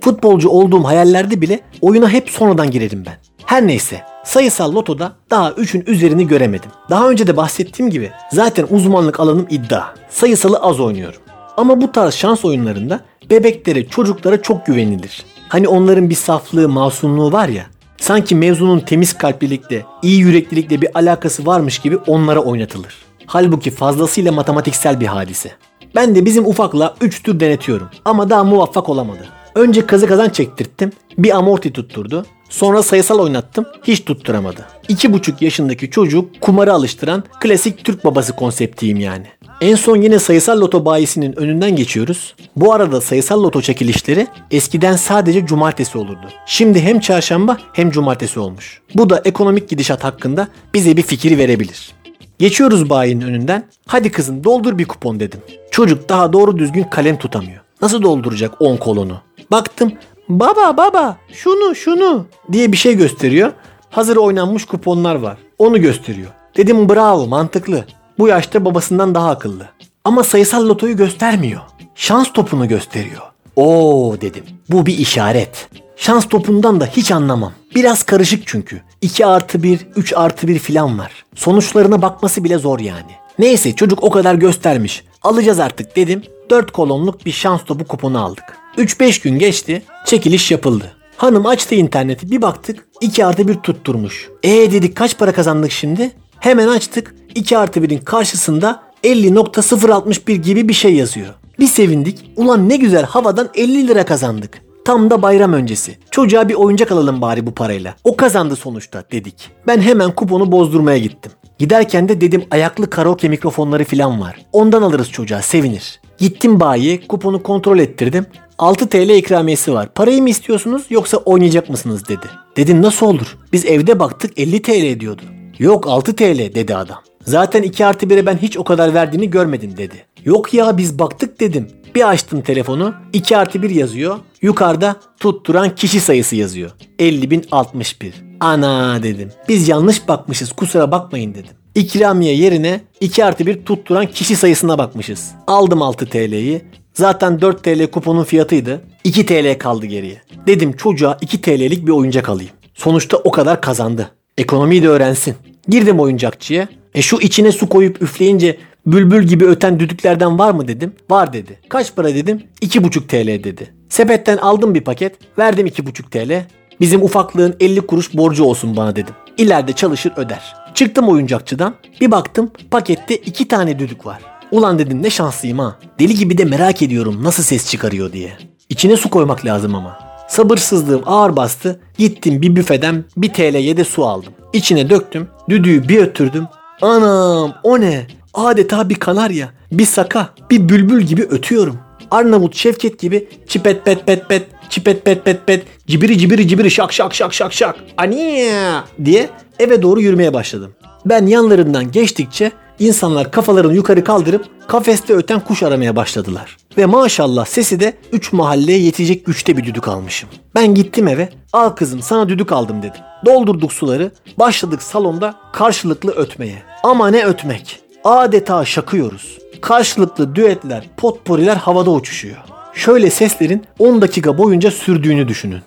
Futbolcu 0.01 0.49
olduğum 0.49 0.83
hayallerde 0.83 1.41
bile 1.41 1.59
oyuna 1.81 2.09
hep 2.09 2.29
sonradan 2.29 2.71
girerim 2.71 3.03
ben. 3.05 3.15
Her 3.45 3.67
neyse 3.67 4.01
sayısal 4.23 4.75
lotoda 4.75 5.13
daha 5.29 5.49
3'ün 5.49 5.83
üzerini 5.87 6.27
göremedim. 6.27 6.71
Daha 6.89 7.09
önce 7.09 7.27
de 7.27 7.37
bahsettiğim 7.37 7.91
gibi 7.91 8.11
zaten 8.31 8.67
uzmanlık 8.69 9.19
alanım 9.19 9.47
iddia. 9.49 9.83
Sayısalı 10.09 10.57
az 10.57 10.79
oynuyorum. 10.79 11.21
Ama 11.57 11.81
bu 11.81 11.91
tarz 11.91 12.13
şans 12.13 12.45
oyunlarında 12.45 12.99
bebeklere, 13.29 13.87
çocuklara 13.87 14.41
çok 14.41 14.65
güvenilir. 14.65 15.25
Hani 15.49 15.67
onların 15.67 16.09
bir 16.09 16.15
saflığı, 16.15 16.69
masumluğu 16.69 17.31
var 17.31 17.47
ya. 17.47 17.65
Sanki 17.97 18.35
mevzunun 18.35 18.79
temiz 18.79 19.17
kalplilikle, 19.17 19.85
iyi 20.01 20.19
yüreklilikle 20.19 20.81
bir 20.81 20.97
alakası 20.97 21.45
varmış 21.45 21.79
gibi 21.79 21.97
onlara 21.97 22.39
oynatılır. 22.39 22.95
Halbuki 23.25 23.71
fazlasıyla 23.71 24.31
matematiksel 24.31 24.99
bir 24.99 25.05
hadise. 25.05 25.51
Ben 25.95 26.15
de 26.15 26.25
bizim 26.25 26.45
ufakla 26.45 26.95
3 27.01 27.23
tür 27.23 27.39
denetiyorum 27.39 27.89
ama 28.05 28.29
daha 28.29 28.43
muvaffak 28.43 28.89
olamadı. 28.89 29.27
Önce 29.55 29.85
kazı 29.85 30.07
kazan 30.07 30.29
çektirttim, 30.29 30.91
bir 31.17 31.37
amorti 31.37 31.73
tutturdu. 31.73 32.25
Sonra 32.49 32.83
sayısal 32.83 33.19
oynattım, 33.19 33.65
hiç 33.83 34.05
tutturamadı. 34.05 34.65
2,5 34.89 35.43
yaşındaki 35.43 35.89
çocuk 35.89 36.41
kumarı 36.41 36.73
alıştıran 36.73 37.23
klasik 37.39 37.85
Türk 37.85 38.05
babası 38.05 38.35
konseptiyim 38.35 38.99
yani. 38.99 39.25
En 39.61 39.75
son 39.75 39.97
yine 39.97 40.19
sayısal 40.19 40.61
loto 40.61 40.85
bayisinin 40.85 41.39
önünden 41.39 41.75
geçiyoruz. 41.75 42.35
Bu 42.55 42.73
arada 42.73 43.01
sayısal 43.01 43.43
loto 43.43 43.61
çekilişleri 43.61 44.27
eskiden 44.51 44.95
sadece 44.95 45.45
cumartesi 45.45 45.97
olurdu. 45.97 46.29
Şimdi 46.45 46.81
hem 46.81 46.99
çarşamba 46.99 47.57
hem 47.73 47.91
cumartesi 47.91 48.39
olmuş. 48.39 48.81
Bu 48.95 49.09
da 49.09 49.21
ekonomik 49.25 49.69
gidişat 49.69 50.03
hakkında 50.03 50.47
bize 50.73 50.97
bir 50.97 51.01
fikir 51.03 51.37
verebilir. 51.37 51.91
Geçiyoruz 52.39 52.89
bayinin 52.89 53.21
önünden. 53.21 53.65
Hadi 53.85 54.11
kızım 54.11 54.43
doldur 54.43 54.77
bir 54.77 54.85
kupon 54.85 55.19
dedim. 55.19 55.39
Çocuk 55.71 56.09
daha 56.09 56.33
doğru 56.33 56.57
düzgün 56.57 56.83
kalem 56.83 57.17
tutamıyor. 57.17 57.62
Nasıl 57.83 58.01
dolduracak 58.01 58.61
10 58.61 58.77
kolonu? 58.77 59.17
Baktım 59.51 59.93
baba 60.29 60.77
baba 60.77 61.17
şunu 61.33 61.75
şunu 61.75 62.25
diye 62.51 62.71
bir 62.71 62.77
şey 62.77 62.97
gösteriyor. 62.97 63.51
Hazır 63.89 64.17
oynanmış 64.17 64.65
kuponlar 64.65 65.15
var. 65.15 65.37
Onu 65.57 65.81
gösteriyor. 65.81 66.29
Dedim 66.57 66.89
bravo 66.89 67.27
mantıklı. 67.27 67.85
Bu 68.19 68.27
yaşta 68.27 68.65
babasından 68.65 69.15
daha 69.15 69.29
akıllı. 69.29 69.65
Ama 70.03 70.23
sayısal 70.23 70.69
lotoyu 70.69 70.97
göstermiyor. 70.97 71.61
Şans 71.95 72.33
topunu 72.33 72.67
gösteriyor. 72.67 73.21
Oo 73.55 74.15
dedim. 74.21 74.43
Bu 74.69 74.85
bir 74.85 74.97
işaret. 74.97 75.69
Şans 75.95 76.27
topundan 76.27 76.81
da 76.81 76.85
hiç 76.85 77.11
anlamam. 77.11 77.53
Biraz 77.75 78.03
karışık 78.03 78.43
çünkü. 78.47 78.81
2 79.01 79.25
artı 79.25 79.63
1, 79.63 79.87
3 79.95 80.13
artı 80.13 80.47
1 80.47 80.59
filan 80.59 80.99
var. 80.99 81.25
Sonuçlarına 81.35 82.01
bakması 82.01 82.43
bile 82.43 82.57
zor 82.57 82.79
yani. 82.79 83.11
Neyse 83.39 83.75
çocuk 83.75 84.03
o 84.03 84.09
kadar 84.09 84.35
göstermiş. 84.35 85.03
Alacağız 85.21 85.59
artık 85.59 85.95
dedim. 85.95 86.21
4 86.49 86.71
kolonluk 86.71 87.25
bir 87.25 87.31
şans 87.31 87.63
topu 87.65 87.85
kuponu 87.85 88.23
aldık. 88.23 88.43
3-5 88.77 89.23
gün 89.23 89.39
geçti. 89.39 89.81
Çekiliş 90.05 90.51
yapıldı. 90.51 90.91
Hanım 91.17 91.45
açtı 91.45 91.75
interneti 91.75 92.31
bir 92.31 92.41
baktık 92.41 92.87
2 93.01 93.25
artı 93.25 93.47
1 93.47 93.55
tutturmuş. 93.55 94.29
E 94.43 94.49
dedik 94.49 94.95
kaç 94.95 95.17
para 95.17 95.31
kazandık 95.31 95.71
şimdi? 95.71 96.11
Hemen 96.39 96.67
açtık 96.67 97.15
2 97.35 97.57
artı 97.57 97.79
1'in 97.79 97.97
karşısında 97.97 98.83
50.061 99.03 100.33
gibi 100.33 100.69
bir 100.69 100.73
şey 100.73 100.95
yazıyor. 100.95 101.33
Bir 101.59 101.67
sevindik. 101.67 102.31
Ulan 102.35 102.69
ne 102.69 102.77
güzel 102.77 103.03
havadan 103.03 103.49
50 103.55 103.87
lira 103.87 104.05
kazandık. 104.05 104.61
Tam 104.85 105.09
da 105.09 105.21
bayram 105.21 105.53
öncesi. 105.53 105.97
Çocuğa 106.11 106.49
bir 106.49 106.53
oyuncak 106.53 106.91
alalım 106.91 107.21
bari 107.21 107.45
bu 107.47 107.53
parayla. 107.53 107.95
O 108.03 108.15
kazandı 108.15 108.55
sonuçta 108.55 109.03
dedik. 109.11 109.51
Ben 109.67 109.81
hemen 109.81 110.11
kuponu 110.11 110.51
bozdurmaya 110.51 110.97
gittim. 110.97 111.31
Giderken 111.63 112.09
de 112.09 112.21
dedim 112.21 112.43
ayaklı 112.51 112.89
karaoke 112.89 113.29
mikrofonları 113.29 113.83
falan 113.83 114.21
var. 114.21 114.45
Ondan 114.51 114.81
alırız 114.81 115.11
çocuğa 115.11 115.41
sevinir. 115.41 115.99
Gittim 116.17 116.59
bayiye 116.59 117.07
kuponu 117.07 117.43
kontrol 117.43 117.79
ettirdim. 117.79 118.25
6 118.57 118.89
TL 118.89 119.09
ikramiyesi 119.09 119.73
var. 119.73 119.89
Parayı 119.95 120.21
mı 120.21 120.29
istiyorsunuz 120.29 120.83
yoksa 120.89 121.17
oynayacak 121.17 121.69
mısınız 121.69 122.07
dedi. 122.07 122.25
Dedim 122.57 122.81
nasıl 122.81 123.05
olur? 123.05 123.37
Biz 123.53 123.65
evde 123.65 123.99
baktık 123.99 124.39
50 124.39 124.61
TL 124.61 124.99
diyordu. 124.99 125.21
Yok 125.59 125.87
6 125.87 126.15
TL 126.15 126.55
dedi 126.55 126.75
adam. 126.75 126.97
Zaten 127.25 127.63
2 127.63 127.85
artı 127.85 128.05
1'e 128.05 128.25
ben 128.25 128.37
hiç 128.37 128.57
o 128.57 128.63
kadar 128.63 128.93
verdiğini 128.93 129.29
görmedim 129.29 129.77
dedi. 129.77 130.05
Yok 130.25 130.53
ya 130.53 130.77
biz 130.77 130.99
baktık 130.99 131.39
dedim. 131.39 131.67
Bir 131.95 132.09
açtım 132.09 132.41
telefonu 132.41 132.93
2 133.13 133.37
artı 133.37 133.63
1 133.63 133.69
yazıyor. 133.69 134.19
Yukarıda 134.41 134.95
tutturan 135.19 135.75
kişi 135.75 135.99
sayısı 135.99 136.35
yazıyor. 136.35 136.71
50.061. 136.99 138.32
Ana 138.43 139.03
dedim. 139.03 139.31
Biz 139.49 139.67
yanlış 139.67 140.07
bakmışız 140.07 140.51
kusura 140.51 140.91
bakmayın 140.91 141.33
dedim. 141.33 141.51
İkramiye 141.75 142.35
yerine 142.35 142.81
2 142.99 143.25
artı 143.25 143.45
1 143.45 143.65
tutturan 143.65 144.05
kişi 144.05 144.35
sayısına 144.35 144.77
bakmışız. 144.77 145.31
Aldım 145.47 145.81
6 145.81 146.05
TL'yi. 146.05 146.61
Zaten 146.93 147.41
4 147.41 147.63
TL 147.63 147.87
kuponun 147.87 148.23
fiyatıydı. 148.23 148.81
2 149.03 149.25
TL 149.25 149.57
kaldı 149.59 149.85
geriye. 149.85 150.21
Dedim 150.47 150.73
çocuğa 150.73 151.17
2 151.21 151.41
TL'lik 151.41 151.87
bir 151.87 151.91
oyuncak 151.91 152.29
alayım. 152.29 152.51
Sonuçta 152.73 153.17
o 153.17 153.31
kadar 153.31 153.61
kazandı. 153.61 154.11
Ekonomiyi 154.37 154.83
de 154.83 154.87
öğrensin. 154.87 155.35
Girdim 155.67 155.99
oyuncakçıya. 155.99 156.67
E 156.95 157.01
şu 157.01 157.17
içine 157.17 157.51
su 157.51 157.69
koyup 157.69 158.01
üfleyince 158.01 158.57
bülbül 158.85 159.23
gibi 159.23 159.45
öten 159.45 159.79
düdüklerden 159.79 160.39
var 160.39 160.51
mı 160.51 160.67
dedim. 160.67 160.93
Var 161.09 161.33
dedi. 161.33 161.59
Kaç 161.69 161.95
para 161.95 162.15
dedim. 162.15 162.43
2,5 162.61 163.07
TL 163.07 163.43
dedi. 163.43 163.73
Sepetten 163.89 164.37
aldım 164.37 164.75
bir 164.75 164.81
paket. 164.81 165.15
Verdim 165.37 165.67
2,5 165.67 166.09
TL. 166.09 166.47
Bizim 166.83 167.03
ufaklığın 167.03 167.55
50 167.59 167.81
kuruş 167.81 168.13
borcu 168.13 168.43
olsun 168.43 168.77
bana 168.77 168.95
dedim. 168.95 169.13
İleride 169.37 169.73
çalışır 169.73 170.13
öder. 170.15 170.55
Çıktım 170.73 171.09
oyuncakçıdan. 171.09 171.75
Bir 172.01 172.11
baktım 172.11 172.51
pakette 172.71 173.15
2 173.15 173.47
tane 173.47 173.79
düdük 173.79 174.05
var. 174.05 174.21
Ulan 174.51 174.79
dedim 174.79 175.03
ne 175.03 175.09
şanslıyım 175.09 175.59
ha. 175.59 175.75
Deli 175.99 176.15
gibi 176.15 176.37
de 176.37 176.45
merak 176.45 176.81
ediyorum 176.81 177.23
nasıl 177.23 177.43
ses 177.43 177.69
çıkarıyor 177.71 178.13
diye. 178.13 178.37
İçine 178.69 178.97
su 178.97 179.09
koymak 179.09 179.45
lazım 179.45 179.75
ama. 179.75 179.99
Sabırsızlığım 180.29 181.01
ağır 181.05 181.35
bastı. 181.35 181.79
Gittim 181.97 182.41
bir 182.41 182.55
büfeden 182.55 183.03
1 183.17 183.33
TL'ye 183.33 183.77
de 183.77 183.83
su 183.83 184.05
aldım. 184.05 184.33
İçine 184.53 184.89
döktüm. 184.89 185.27
Düdüğü 185.49 185.87
bir 185.87 185.99
öttürdüm. 185.99 186.47
Anam 186.81 187.53
o 187.63 187.81
ne? 187.81 188.07
Adeta 188.33 188.89
bir 188.89 188.95
kanarya, 188.95 189.49
bir 189.71 189.85
saka, 189.85 190.29
bir 190.49 190.69
bülbül 190.69 191.01
gibi 191.01 191.21
ötüyorum. 191.21 191.77
Arnavut 192.13 192.55
Şevket 192.55 192.99
gibi 192.99 193.27
çipet 193.47 193.85
pet 193.85 194.07
pet 194.07 194.29
pet, 194.29 194.47
çipet 194.69 195.05
pet 195.05 195.25
pet 195.25 195.47
pet, 195.47 195.65
cibiri 195.87 196.17
cibiri 196.17 196.47
cibiri 196.47 196.71
şak 196.71 196.93
şak 196.93 197.13
şak 197.15 197.33
şak 197.33 197.53
şak, 197.53 197.75
aniya 197.97 198.83
diye 199.05 199.29
eve 199.59 199.81
doğru 199.81 200.01
yürümeye 200.01 200.33
başladım. 200.33 200.71
Ben 201.05 201.25
yanlarından 201.25 201.91
geçtikçe 201.91 202.51
insanlar 202.79 203.31
kafalarını 203.31 203.75
yukarı 203.75 204.03
kaldırıp 204.03 204.45
kafeste 204.67 205.13
öten 205.13 205.39
kuş 205.39 205.63
aramaya 205.63 205.95
başladılar. 205.95 206.57
Ve 206.77 206.85
maşallah 206.85 207.45
sesi 207.45 207.79
de 207.79 207.93
3 208.11 208.33
mahalleye 208.33 208.79
yetecek 208.79 209.25
güçte 209.25 209.57
bir 209.57 209.63
düdük 209.63 209.87
almışım. 209.87 210.29
Ben 210.55 210.75
gittim 210.75 211.07
eve, 211.07 211.29
al 211.53 211.69
kızım 211.69 212.01
sana 212.01 212.29
düdük 212.29 212.51
aldım 212.51 212.81
dedim. 212.81 213.01
Doldurduk 213.25 213.73
suları, 213.73 214.11
başladık 214.39 214.81
salonda 214.81 215.35
karşılıklı 215.53 216.11
ötmeye. 216.11 216.63
Ama 216.83 217.07
ne 217.07 217.25
ötmek? 217.25 217.79
Adeta 218.03 218.65
şakıyoruz. 218.65 219.42
Karşılıklı 219.63 220.35
düetler, 220.35 220.89
potporiler 220.97 221.55
havada 221.55 221.91
uçuşuyor. 221.91 222.37
Şöyle 222.73 223.09
seslerin 223.09 223.65
10 223.79 224.01
dakika 224.01 224.37
boyunca 224.37 224.71
sürdüğünü 224.71 225.27
düşünün. 225.27 225.61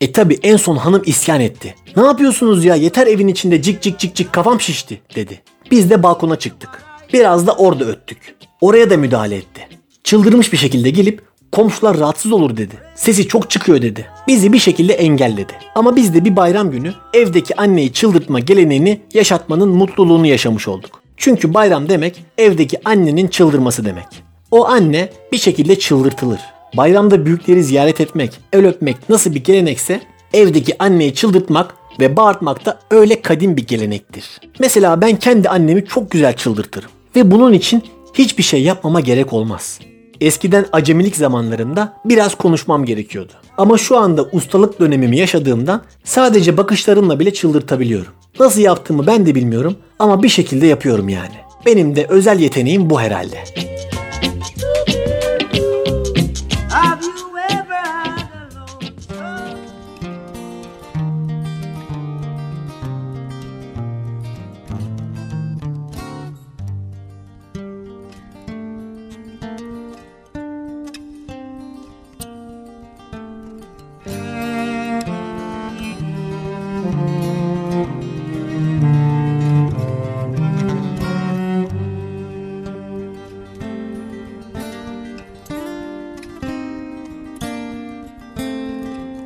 E 0.00 0.12
tabi 0.12 0.38
en 0.42 0.56
son 0.56 0.76
hanım 0.76 1.02
isyan 1.06 1.40
etti. 1.40 1.74
Ne 1.96 2.06
yapıyorsunuz 2.06 2.64
ya 2.64 2.74
yeter 2.74 3.06
evin 3.06 3.28
içinde 3.28 3.62
cik 3.62 3.82
cik 3.82 3.98
cik 3.98 4.14
cik 4.14 4.32
kafam 4.32 4.60
şişti 4.60 5.00
dedi. 5.14 5.42
Biz 5.70 5.90
de 5.90 6.02
balkona 6.02 6.38
çıktık. 6.38 6.82
Biraz 7.12 7.46
da 7.46 7.52
orada 7.52 7.84
öttük. 7.84 8.36
Oraya 8.60 8.90
da 8.90 8.96
müdahale 8.96 9.36
etti. 9.36 9.68
Çıldırmış 10.06 10.52
bir 10.52 10.58
şekilde 10.58 10.90
gelip 10.90 11.22
komşular 11.52 11.98
rahatsız 11.98 12.32
olur 12.32 12.56
dedi. 12.56 12.74
Sesi 12.94 13.28
çok 13.28 13.50
çıkıyor 13.50 13.82
dedi. 13.82 14.06
Bizi 14.28 14.52
bir 14.52 14.58
şekilde 14.58 14.92
engelledi. 14.92 15.52
Ama 15.74 15.96
biz 15.96 16.14
de 16.14 16.24
bir 16.24 16.36
bayram 16.36 16.70
günü 16.70 16.94
evdeki 17.14 17.56
anneyi 17.56 17.92
çıldırtma 17.92 18.40
geleneğini 18.40 19.00
yaşatmanın 19.14 19.68
mutluluğunu 19.68 20.26
yaşamış 20.26 20.68
olduk. 20.68 21.02
Çünkü 21.16 21.54
bayram 21.54 21.88
demek 21.88 22.24
evdeki 22.38 22.78
annenin 22.84 23.28
çıldırması 23.28 23.84
demek. 23.84 24.06
O 24.50 24.66
anne 24.66 25.08
bir 25.32 25.38
şekilde 25.38 25.78
çıldırtılır. 25.78 26.40
Bayramda 26.76 27.26
büyükleri 27.26 27.62
ziyaret 27.62 28.00
etmek, 28.00 28.40
el 28.52 28.66
öpmek 28.66 29.08
nasıl 29.08 29.34
bir 29.34 29.44
gelenekse 29.44 30.00
evdeki 30.32 30.82
anneyi 30.82 31.14
çıldırtmak 31.14 31.74
ve 32.00 32.16
bağırtmak 32.16 32.66
da 32.66 32.78
öyle 32.90 33.22
kadim 33.22 33.56
bir 33.56 33.66
gelenektir. 33.66 34.40
Mesela 34.60 35.00
ben 35.00 35.16
kendi 35.16 35.48
annemi 35.48 35.84
çok 35.84 36.10
güzel 36.10 36.36
çıldırtırım 36.36 36.90
ve 37.16 37.30
bunun 37.30 37.52
için 37.52 37.82
hiçbir 38.14 38.42
şey 38.42 38.62
yapmama 38.62 39.00
gerek 39.00 39.32
olmaz. 39.32 39.80
Eskiden 40.20 40.66
acemilik 40.72 41.16
zamanlarında 41.16 41.92
biraz 42.04 42.34
konuşmam 42.34 42.84
gerekiyordu. 42.84 43.32
Ama 43.58 43.78
şu 43.78 43.96
anda 43.96 44.24
ustalık 44.32 44.80
dönemimi 44.80 45.16
yaşadığımdan 45.16 45.82
sadece 46.04 46.56
bakışlarımla 46.56 47.20
bile 47.20 47.34
çıldırtabiliyorum. 47.34 48.12
Nasıl 48.40 48.60
yaptığımı 48.60 49.06
ben 49.06 49.26
de 49.26 49.34
bilmiyorum 49.34 49.76
ama 49.98 50.22
bir 50.22 50.28
şekilde 50.28 50.66
yapıyorum 50.66 51.08
yani. 51.08 51.34
Benim 51.66 51.96
de 51.96 52.06
özel 52.08 52.40
yeteneğim 52.40 52.90
bu 52.90 53.00
herhalde. 53.00 53.38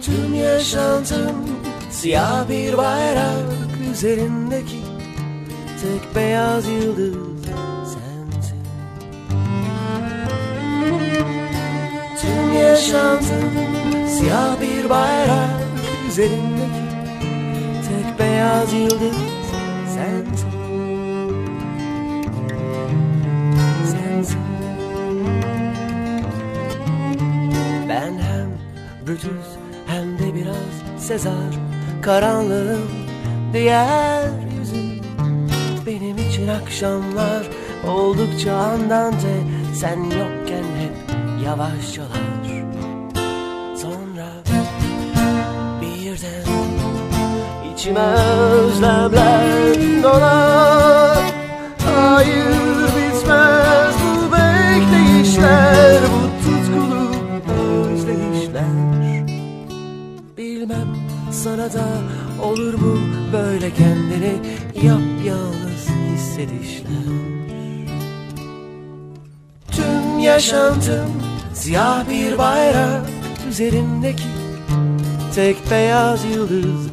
Tüm 0.03 0.35
yaşantım 0.35 1.37
siyah 1.91 2.49
bir 2.49 2.79
bayrak 2.79 3.45
üzerindeki 3.93 4.81
tek 5.83 6.17
beyaz 6.17 6.69
yıldız 6.69 7.15
sensin. 7.85 8.63
Tüm 12.21 12.53
yaşantım 12.53 13.51
siyah 14.19 14.61
bir 14.61 14.91
bayrak 14.91 15.61
üzerindeki 16.09 16.85
tek 17.89 18.19
beyaz 18.19 18.73
yıldız 18.73 19.17
sensin. 19.95 20.51
Sensin. 23.87 24.41
Ben 27.89 28.13
hem 28.19 28.49
Brutus 29.07 29.60
Sezar 31.11 31.55
Karanlığım 32.03 32.91
diğer 33.53 34.29
yüzüm. 34.59 35.01
Benim 35.87 36.19
için 36.19 36.49
akşamlar 36.49 37.47
oldukça 37.89 38.55
andante. 38.55 39.35
Sen 39.75 40.03
yokken 40.03 40.65
hep 40.79 40.93
yavaşçalar 41.45 42.09
Sonra 43.77 44.29
birden 45.81 46.45
içime 47.75 48.01
özlemler 48.01 50.03
dolar 50.03 51.10
Sana 61.51 61.73
da 61.73 61.87
olur 62.43 62.75
mu 62.75 62.99
böyle 63.33 63.75
kendini? 63.75 64.33
Yapyalnız 64.75 65.89
hissedişler 66.13 66.91
Tüm 69.73 70.19
yaşantım 70.19 71.23
siyah 71.55 72.11
bir 72.11 72.39
bayrak 72.39 73.03
üzerindeki 73.49 74.23
tek 75.35 75.71
beyaz 75.71 76.25
yıldız 76.25 76.90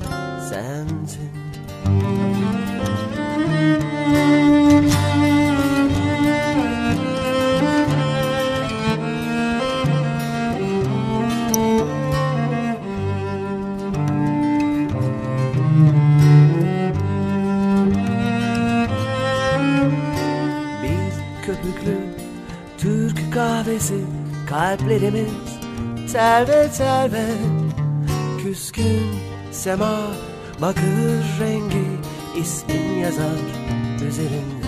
Kahvesi 23.77 24.05
kalplerimiz 24.49 25.49
telve 26.13 26.71
telve 26.71 27.25
Küskün 28.43 29.15
sema 29.51 29.97
bakır 30.61 31.23
rengi 31.39 31.87
ismin 32.35 32.99
yazar 32.99 33.43
üzerinde. 34.07 34.67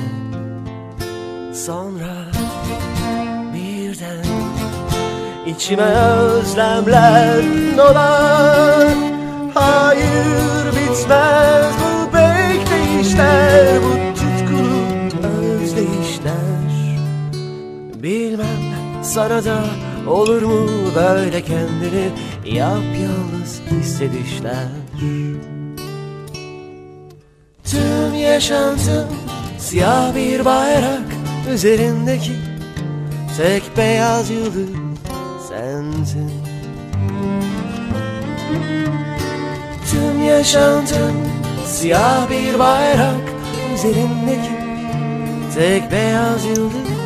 Sonra 1.65 2.15
birden 3.53 4.25
içime 5.47 5.83
özlemler 5.83 7.43
dolar. 7.77 8.87
Hayır 9.53 10.65
bitmez 10.75 11.78
sana 19.09 19.45
da 19.45 19.65
olur 20.07 20.41
mu 20.41 20.67
böyle 20.95 21.41
kendini? 21.41 22.09
Yapyalnız 22.45 23.61
hissedişler 23.71 24.67
Tüm 27.63 28.13
yaşantım 28.13 29.07
siyah 29.57 30.15
bir 30.15 30.45
bayrak 30.45 31.03
Üzerindeki 31.53 32.31
tek 33.37 33.77
beyaz 33.77 34.29
yıldız 34.29 34.69
sensin. 35.49 36.31
Tüm 39.91 40.23
yaşantım 40.23 41.15
siyah 41.65 42.29
bir 42.29 42.59
bayrak 42.59 43.21
Üzerindeki 43.75 44.59
tek 45.55 45.91
beyaz 45.91 46.45
yıldız 46.45 46.98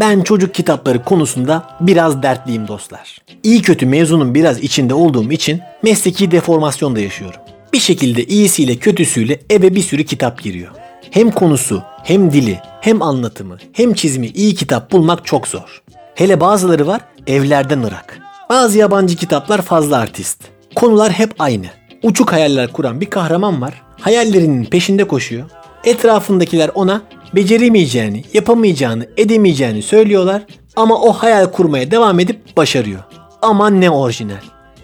Ben 0.00 0.22
çocuk 0.22 0.54
kitapları 0.54 1.04
konusunda 1.04 1.76
biraz 1.80 2.22
dertliyim 2.22 2.68
dostlar. 2.68 3.18
İyi 3.42 3.62
kötü 3.62 3.86
mezunun 3.86 4.34
biraz 4.34 4.58
içinde 4.58 4.94
olduğum 4.94 5.32
için 5.32 5.60
mesleki 5.82 6.30
deformasyon 6.30 6.96
da 6.96 7.00
yaşıyorum. 7.00 7.40
Bir 7.72 7.78
şekilde 7.78 8.24
iyisiyle 8.24 8.76
kötüsüyle 8.76 9.40
eve 9.50 9.74
bir 9.74 9.82
sürü 9.82 10.04
kitap 10.04 10.42
giriyor. 10.42 10.70
Hem 11.10 11.30
konusu, 11.30 11.82
hem 12.04 12.32
dili, 12.32 12.58
hem 12.80 13.02
anlatımı, 13.02 13.56
hem 13.72 13.94
çizimi 13.94 14.26
iyi 14.26 14.54
kitap 14.54 14.92
bulmak 14.92 15.26
çok 15.26 15.48
zor. 15.48 15.82
Hele 16.14 16.40
bazıları 16.40 16.86
var 16.86 17.00
evlerden 17.26 17.82
ırak. 17.82 18.18
Bazı 18.50 18.78
yabancı 18.78 19.16
kitaplar 19.16 19.62
fazla 19.62 19.96
artist. 19.96 20.44
Konular 20.74 21.12
hep 21.12 21.34
aynı. 21.38 21.66
Uçuk 22.02 22.32
hayaller 22.32 22.72
kuran 22.72 23.00
bir 23.00 23.10
kahraman 23.10 23.62
var. 23.62 23.82
Hayallerinin 24.00 24.64
peşinde 24.64 25.04
koşuyor. 25.04 25.44
Etrafındakiler 25.84 26.70
ona 26.74 27.02
beceremeyeceğini, 27.34 28.24
yapamayacağını, 28.34 29.06
edemeyeceğini 29.16 29.82
söylüyorlar 29.82 30.42
ama 30.76 31.00
o 31.02 31.12
hayal 31.12 31.46
kurmaya 31.46 31.90
devam 31.90 32.20
edip 32.20 32.56
başarıyor. 32.56 33.00
Ama 33.42 33.70
ne 33.70 33.90
orijinal. 33.90 34.40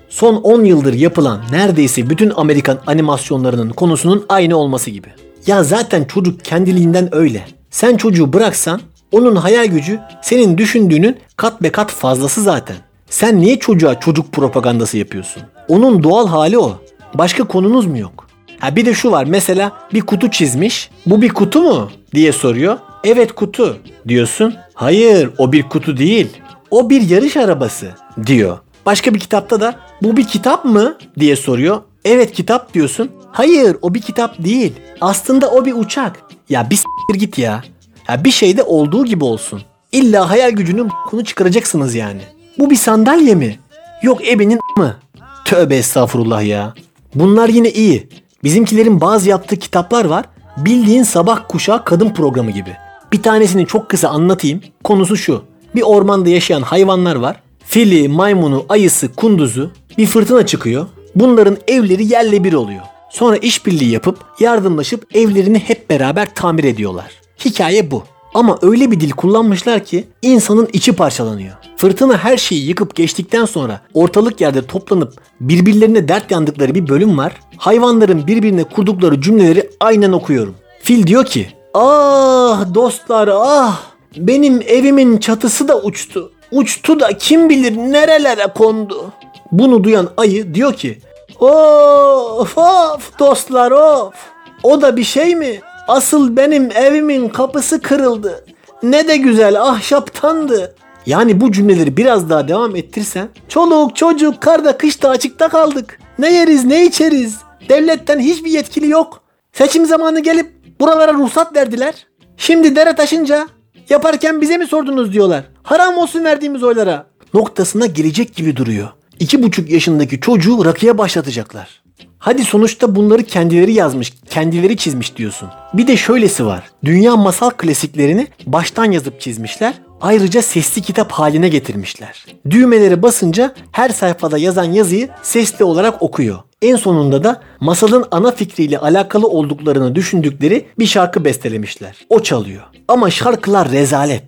Son 0.08 0.34
10 0.36 0.64
yıldır 0.64 0.94
yapılan 0.94 1.40
neredeyse 1.50 2.10
bütün 2.10 2.32
Amerikan 2.36 2.78
animasyonlarının 2.86 3.70
konusunun 3.70 4.26
aynı 4.28 4.56
olması 4.56 4.90
gibi. 4.90 5.08
Ya 5.46 5.64
zaten 5.64 6.04
çocuk 6.04 6.44
kendiliğinden 6.44 7.14
öyle. 7.14 7.46
Sen 7.70 7.96
çocuğu 7.96 8.32
bıraksan 8.32 8.80
onun 9.12 9.36
hayal 9.36 9.66
gücü 9.66 10.00
senin 10.22 10.58
düşündüğünün 10.58 11.16
kat 11.36 11.62
be 11.62 11.72
kat 11.72 11.90
fazlası 11.90 12.42
zaten. 12.42 12.76
Sen 13.10 13.40
niye 13.40 13.58
çocuğa 13.58 14.00
çocuk 14.00 14.32
propagandası 14.32 14.98
yapıyorsun? 14.98 15.42
Onun 15.68 16.02
doğal 16.02 16.28
hali 16.28 16.58
o. 16.58 16.78
Başka 17.14 17.44
konunuz 17.44 17.86
mu 17.86 17.98
yok? 17.98 18.23
Ha 18.64 18.76
bir 18.76 18.86
de 18.86 18.94
şu 18.94 19.10
var 19.10 19.24
mesela 19.24 19.72
bir 19.94 20.00
kutu 20.00 20.30
çizmiş. 20.30 20.90
Bu 21.06 21.22
bir 21.22 21.28
kutu 21.28 21.62
mu? 21.62 21.90
diye 22.14 22.32
soruyor. 22.32 22.78
Evet 23.04 23.32
kutu 23.32 23.76
diyorsun. 24.08 24.54
Hayır 24.74 25.30
o 25.38 25.52
bir 25.52 25.62
kutu 25.62 25.96
değil. 25.96 26.28
O 26.70 26.90
bir 26.90 27.10
yarış 27.10 27.36
arabası 27.36 27.94
diyor. 28.26 28.58
Başka 28.86 29.14
bir 29.14 29.20
kitapta 29.20 29.60
da 29.60 29.74
bu 30.02 30.16
bir 30.16 30.26
kitap 30.26 30.64
mı 30.64 30.98
diye 31.18 31.36
soruyor. 31.36 31.80
Evet 32.04 32.32
kitap 32.32 32.74
diyorsun. 32.74 33.10
Hayır 33.32 33.76
o 33.82 33.94
bir 33.94 34.00
kitap 34.00 34.44
değil. 34.44 34.72
Aslında 35.00 35.50
o 35.50 35.64
bir 35.64 35.74
uçak. 35.74 36.22
Ya 36.48 36.70
bir 36.70 36.76
s**tir 36.76 37.18
git 37.18 37.38
ya. 37.38 37.62
Ya 38.08 38.24
bir 38.24 38.30
şeyde 38.30 38.62
olduğu 38.62 39.04
gibi 39.04 39.24
olsun. 39.24 39.62
İlla 39.92 40.30
hayal 40.30 40.50
gücünün 40.50 40.88
konu 41.06 41.24
çıkaracaksınız 41.24 41.94
yani. 41.94 42.22
Bu 42.58 42.70
bir 42.70 42.76
sandalye 42.76 43.34
mi? 43.34 43.58
Yok 44.02 44.28
ebenin 44.28 44.58
mı? 44.76 44.96
Tövbe 45.44 45.76
estağfurullah 45.76 46.42
ya. 46.42 46.74
Bunlar 47.14 47.48
yine 47.48 47.70
iyi. 47.70 48.08
Bizimkilerin 48.44 49.00
bazı 49.00 49.28
yaptığı 49.28 49.56
kitaplar 49.56 50.04
var. 50.04 50.24
Bildiğin 50.56 51.02
sabah 51.02 51.40
kuşağı 51.48 51.84
kadın 51.84 52.10
programı 52.10 52.50
gibi. 52.50 52.76
Bir 53.12 53.22
tanesini 53.22 53.66
çok 53.66 53.88
kısa 53.88 54.08
anlatayım. 54.08 54.60
Konusu 54.84 55.16
şu. 55.16 55.42
Bir 55.74 55.82
ormanda 55.82 56.28
yaşayan 56.28 56.62
hayvanlar 56.62 57.16
var. 57.16 57.36
Fili, 57.64 58.08
maymunu, 58.08 58.66
ayısı, 58.68 59.14
kunduzu. 59.14 59.70
Bir 59.98 60.06
fırtına 60.06 60.46
çıkıyor. 60.46 60.86
Bunların 61.14 61.56
evleri 61.68 62.12
yerle 62.12 62.44
bir 62.44 62.52
oluyor. 62.52 62.82
Sonra 63.10 63.36
işbirliği 63.36 63.90
yapıp 63.90 64.18
yardımlaşıp 64.40 65.16
evlerini 65.16 65.58
hep 65.58 65.90
beraber 65.90 66.34
tamir 66.34 66.64
ediyorlar. 66.64 67.10
Hikaye 67.44 67.90
bu. 67.90 68.02
Ama 68.34 68.58
öyle 68.62 68.90
bir 68.90 69.00
dil 69.00 69.10
kullanmışlar 69.10 69.84
ki 69.84 70.04
insanın 70.22 70.68
içi 70.72 70.92
parçalanıyor. 70.92 71.54
Fırtına 71.76 72.18
her 72.18 72.36
şeyi 72.36 72.68
yıkıp 72.68 72.94
geçtikten 72.94 73.44
sonra 73.44 73.80
ortalık 73.94 74.40
yerde 74.40 74.66
toplanıp 74.66 75.12
birbirlerine 75.40 76.08
dert 76.08 76.30
yandıkları 76.30 76.74
bir 76.74 76.88
bölüm 76.88 77.18
var. 77.18 77.40
Hayvanların 77.56 78.26
birbirine 78.26 78.64
kurdukları 78.64 79.20
cümleleri 79.20 79.70
aynen 79.80 80.12
okuyorum. 80.12 80.54
Fil 80.82 81.06
diyor 81.06 81.24
ki 81.24 81.48
Ah 81.74 82.74
dostlar 82.74 83.28
ah 83.32 83.80
benim 84.16 84.62
evimin 84.66 85.18
çatısı 85.18 85.68
da 85.68 85.82
uçtu. 85.82 86.32
Uçtu 86.52 87.00
da 87.00 87.18
kim 87.18 87.48
bilir 87.48 87.76
nerelere 87.76 88.46
kondu. 88.54 89.12
Bunu 89.52 89.84
duyan 89.84 90.08
ayı 90.16 90.54
diyor 90.54 90.74
ki 90.74 90.98
Of 91.40 92.58
of 92.58 93.18
dostlar 93.18 93.70
of. 93.70 94.14
O 94.62 94.82
da 94.82 94.96
bir 94.96 95.04
şey 95.04 95.36
mi? 95.36 95.60
Asıl 95.88 96.36
benim 96.36 96.70
evimin 96.74 97.28
kapısı 97.28 97.80
kırıldı. 97.80 98.44
Ne 98.82 99.08
de 99.08 99.16
güzel 99.16 99.62
ahşaptandı. 99.62 100.74
Yani 101.06 101.40
bu 101.40 101.52
cümleleri 101.52 101.96
biraz 101.96 102.30
daha 102.30 102.48
devam 102.48 102.76
ettirsen 102.76 103.28
çoluk 103.48 103.96
çocuk 103.96 104.40
karda 104.42 104.78
kışta 104.78 105.08
açıkta 105.08 105.48
kaldık. 105.48 105.98
Ne 106.18 106.32
yeriz 106.32 106.64
ne 106.64 106.84
içeriz. 106.86 107.38
Devletten 107.68 108.18
hiçbir 108.20 108.50
yetkili 108.50 108.88
yok. 108.88 109.22
Seçim 109.52 109.86
zamanı 109.86 110.20
gelip 110.20 110.52
buralara 110.80 111.12
ruhsat 111.12 111.56
verdiler. 111.56 112.06
Şimdi 112.36 112.76
dere 112.76 112.96
taşınca 112.96 113.48
yaparken 113.88 114.40
bize 114.40 114.56
mi 114.56 114.66
sordunuz 114.66 115.12
diyorlar. 115.12 115.44
Haram 115.62 115.98
olsun 115.98 116.24
verdiğimiz 116.24 116.62
oylara. 116.62 117.06
Noktasına 117.34 117.86
gelecek 117.86 118.34
gibi 118.34 118.56
duruyor. 118.56 118.88
İki 119.20 119.42
buçuk 119.42 119.70
yaşındaki 119.70 120.20
çocuğu 120.20 120.64
rakıya 120.64 120.98
başlatacaklar. 120.98 121.83
Hadi 122.24 122.44
sonuçta 122.44 122.96
bunları 122.96 123.22
kendileri 123.22 123.72
yazmış, 123.72 124.12
kendileri 124.30 124.76
çizmiş 124.76 125.16
diyorsun. 125.16 125.48
Bir 125.74 125.86
de 125.86 125.96
şöylesi 125.96 126.46
var. 126.46 126.70
Dünya 126.84 127.16
masal 127.16 127.50
klasiklerini 127.50 128.26
baştan 128.46 128.92
yazıp 128.92 129.20
çizmişler. 129.20 129.74
Ayrıca 130.00 130.42
sesli 130.42 130.82
kitap 130.82 131.12
haline 131.12 131.48
getirmişler. 131.48 132.26
Düğmeleri 132.50 133.02
basınca 133.02 133.54
her 133.72 133.88
sayfada 133.88 134.38
yazan 134.38 134.64
yazıyı 134.64 135.08
sesli 135.22 135.64
olarak 135.64 136.02
okuyor. 136.02 136.38
En 136.62 136.76
sonunda 136.76 137.24
da 137.24 137.42
masalın 137.60 138.04
ana 138.10 138.30
fikriyle 138.30 138.78
alakalı 138.78 139.28
olduklarını 139.28 139.94
düşündükleri 139.94 140.66
bir 140.78 140.86
şarkı 140.86 141.24
bestelemişler. 141.24 141.96
O 142.08 142.20
çalıyor. 142.20 142.62
Ama 142.88 143.10
şarkılar 143.10 143.70
rezalet. 143.70 144.24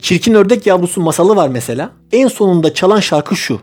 Çirkin 0.00 0.34
Ördek 0.34 0.66
Yavrusu 0.66 1.00
masalı 1.00 1.36
var 1.36 1.48
mesela. 1.48 1.90
En 2.12 2.28
sonunda 2.28 2.74
çalan 2.74 3.00
şarkı 3.00 3.36
şu. 3.36 3.60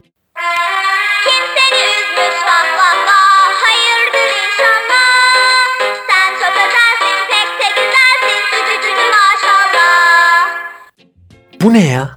Bu 11.68 11.74
ne 11.74 11.86
ya? 11.86 12.10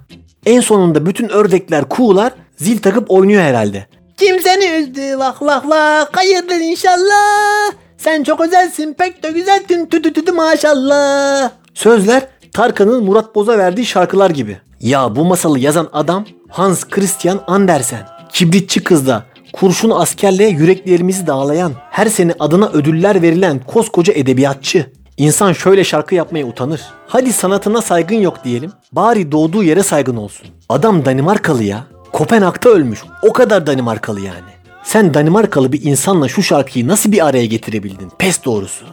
En 0.46 0.60
sonunda 0.60 1.06
bütün 1.06 1.28
ördekler 1.28 1.88
kuğular 1.88 2.32
zil 2.56 2.78
takıp 2.78 3.10
oynuyor 3.10 3.42
herhalde. 3.42 3.86
Kim 4.16 4.40
seni 4.40 4.64
üzdü 4.64 5.18
vah 5.18 5.42
vah 5.42 5.68
vah 5.68 6.06
hayırdır 6.12 6.60
inşallah. 6.60 7.72
Sen 7.98 8.22
çok 8.22 8.40
özelsin 8.40 8.94
pek 8.94 9.22
de 9.22 9.30
güzelsin 9.30 9.86
tü 9.86 10.02
tü 10.02 10.12
tü 10.12 10.24
tü 10.24 10.32
maşallah. 10.32 11.50
Sözler 11.74 12.26
Tarkan'ın 12.52 13.04
Murat 13.04 13.34
Boz'a 13.34 13.58
verdiği 13.58 13.86
şarkılar 13.86 14.30
gibi. 14.30 14.58
Ya 14.80 15.16
bu 15.16 15.24
masalı 15.24 15.58
yazan 15.58 15.88
adam 15.92 16.26
Hans 16.48 16.84
Christian 16.84 17.40
Andersen. 17.46 18.06
Kibritçi 18.32 18.84
kızda 18.84 19.24
kurşun 19.52 19.90
askerle 19.90 20.44
yüreklerimizi 20.44 21.26
dağlayan, 21.26 21.72
her 21.90 22.06
sene 22.06 22.34
adına 22.40 22.68
ödüller 22.68 23.22
verilen 23.22 23.60
koskoca 23.66 24.12
edebiyatçı. 24.12 24.86
İnsan 25.20 25.52
şöyle 25.52 25.84
şarkı 25.84 26.14
yapmaya 26.14 26.46
utanır. 26.46 26.80
Hadi 27.06 27.32
sanatına 27.32 27.82
saygın 27.82 28.16
yok 28.16 28.44
diyelim. 28.44 28.72
Bari 28.92 29.32
doğduğu 29.32 29.62
yere 29.62 29.82
saygın 29.82 30.16
olsun. 30.16 30.46
Adam 30.68 31.04
Danimarkalı 31.04 31.64
ya. 31.64 31.84
Kopenhag'da 32.12 32.68
ölmüş. 32.68 33.04
O 33.22 33.32
kadar 33.32 33.66
Danimarkalı 33.66 34.20
yani. 34.20 34.50
Sen 34.82 35.14
Danimarkalı 35.14 35.72
bir 35.72 35.82
insanla 35.82 36.28
şu 36.28 36.42
şarkıyı 36.42 36.88
nasıl 36.88 37.12
bir 37.12 37.26
araya 37.26 37.46
getirebildin? 37.46 38.12
Pes 38.18 38.44
doğrusu. 38.44 38.84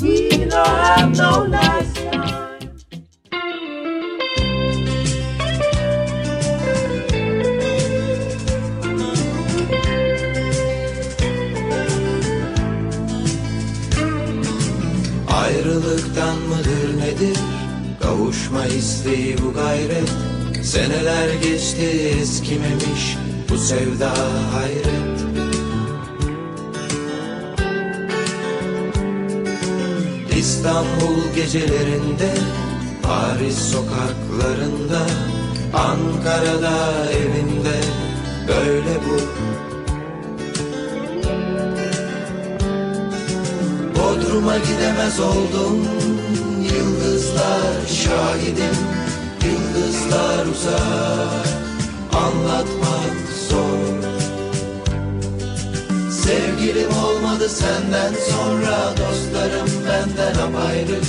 We 0.00 0.50
don't 0.50 0.66
have 0.66 1.18
no 1.18 1.67
Ayrılıktan 15.48 16.36
mıdır 16.38 17.00
nedir? 17.00 17.38
Kavuşma 18.02 18.66
isteği 18.66 19.36
bu 19.42 19.52
gayret. 19.52 20.12
Seneler 20.62 21.34
geçti 21.42 21.84
eskimemiş 22.20 23.16
Bu 23.50 23.58
sevda 23.58 24.10
hayret. 24.54 25.18
İstanbul 30.38 31.34
gecelerinde 31.36 32.34
Paris 33.02 33.58
sokaklarında 33.58 35.06
Ankara'da 35.74 37.06
evinde 37.10 37.80
Böyle 38.48 38.94
bu 39.06 39.47
Bodrum'a 44.28 44.58
gidemez 44.58 45.20
oldum. 45.20 45.88
Yıldızlar 46.74 47.86
şahidim. 47.86 48.76
Yıldızlar 49.44 50.46
uzak. 50.46 51.48
Anlatmak 52.12 53.16
zor. 53.48 53.78
Sevgilim 56.10 56.90
olmadı 57.04 57.48
senden 57.48 58.12
sonra. 58.30 58.94
Dostlarım 58.96 59.68
benden 59.88 60.40
apayrı. 60.42 61.00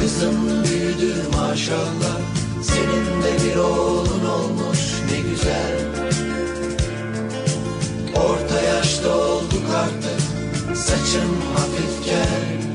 Kızım 0.00 0.64
büyüdü 0.64 1.14
maşallah. 1.36 2.18
Senin 2.62 3.22
de 3.22 3.44
bir 3.44 3.56
oğlun 3.56 4.24
olmuş 4.24 4.78
ne 5.10 5.30
güzel. 5.30 5.78
Orta 8.16 8.60
yaşta 8.60 9.16
olduk 9.16 9.64
artık 9.76 10.13
Saçım 10.86 11.40
hafif 11.54 12.04
gel 12.04 12.73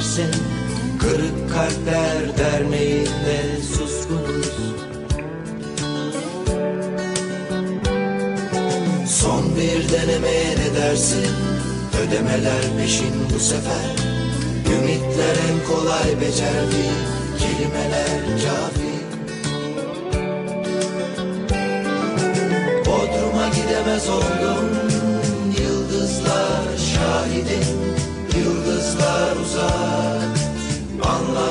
bilirsin. 0.00 0.30
Kırık 0.98 1.52
Kalpler 1.52 2.38
Derneği'nde 2.38 3.62
suskunuz. 3.76 4.50
Son 9.06 9.56
bir 9.56 9.92
denemeye 9.92 10.50
ne 10.50 10.80
dersin? 10.80 11.26
Ödemeler 12.02 12.62
peşin 12.78 13.14
bu 13.34 13.38
sefer. 13.38 14.10
Ümitler 14.66 15.36
en 15.50 15.74
kolay 15.74 16.20
becerdi 16.20 16.86
Kelimeler 17.38 18.20
kafi 18.44 18.79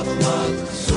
Anlatmak 0.10 0.89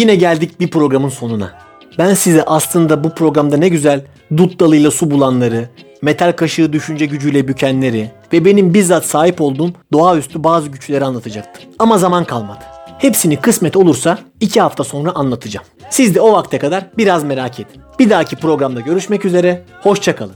Yine 0.00 0.14
geldik 0.14 0.60
bir 0.60 0.70
programın 0.70 1.08
sonuna. 1.08 1.52
Ben 1.98 2.14
size 2.14 2.42
aslında 2.42 3.04
bu 3.04 3.14
programda 3.14 3.56
ne 3.56 3.68
güzel 3.68 4.04
dut 4.36 4.60
dalıyla 4.60 4.90
su 4.90 5.10
bulanları, 5.10 5.68
metal 6.02 6.32
kaşığı 6.32 6.72
düşünce 6.72 7.06
gücüyle 7.06 7.48
bükenleri 7.48 8.10
ve 8.32 8.44
benim 8.44 8.74
bizzat 8.74 9.04
sahip 9.04 9.40
olduğum 9.40 9.72
doğaüstü 9.92 10.44
bazı 10.44 10.68
güçleri 10.68 11.04
anlatacaktım. 11.04 11.70
Ama 11.78 11.98
zaman 11.98 12.24
kalmadı. 12.24 12.64
Hepsini 12.98 13.36
kısmet 13.36 13.76
olursa 13.76 14.18
2 14.40 14.60
hafta 14.60 14.84
sonra 14.84 15.12
anlatacağım. 15.12 15.66
Siz 15.90 16.14
de 16.14 16.20
o 16.20 16.32
vakte 16.32 16.58
kadar 16.58 16.86
biraz 16.98 17.24
merak 17.24 17.60
edin. 17.60 17.80
Bir 17.98 18.10
dahaki 18.10 18.36
programda 18.36 18.80
görüşmek 18.80 19.24
üzere. 19.24 19.64
Hoşçakalın. 19.82 20.34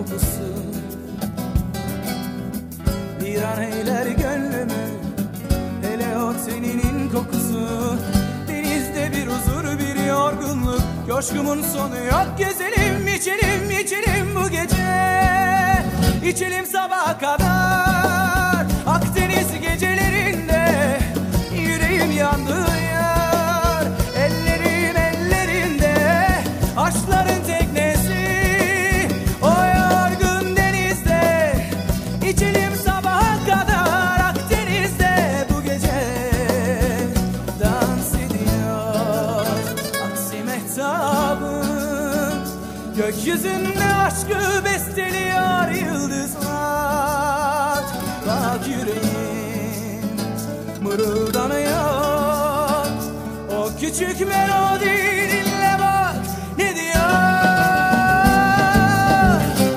Kokusu. 0.00 0.48
Bir 3.20 3.42
an 3.42 3.62
eyler 3.62 4.06
gönlümü 4.06 4.82
Hele 5.82 6.18
o 6.18 6.34
teninin 6.46 7.10
kokusu. 7.10 7.98
Denizde 8.48 9.12
bir 9.12 9.26
huzur 9.26 9.78
bir 9.78 10.04
yorgunluk. 10.04 10.80
Coşkumun 11.08 11.62
sonu 11.62 11.96
yok 11.96 12.26
gezelim 12.38 13.08
içelim 13.16 13.70
içelim 13.84 14.34
bu 14.36 14.48
gece. 14.48 14.90
İçelim 16.24 16.66
sabaha 16.66 17.18
kadar 17.18 18.66
Akdeniz 18.86 19.60
gecelerinde. 19.60 20.98
Yüreğim 21.54 22.10
yandı 22.10 22.66
küçük 53.90 54.28
melodi 54.28 54.84
dinle 55.30 55.76
bak 55.80 56.14
ne 56.58 56.74
diyor? 56.76 57.10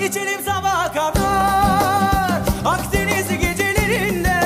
İçelim 0.09 0.43
sabaha 0.45 0.91
kadar 0.93 2.41
Akdeniz 2.65 3.27
gecelerinde 3.41 4.39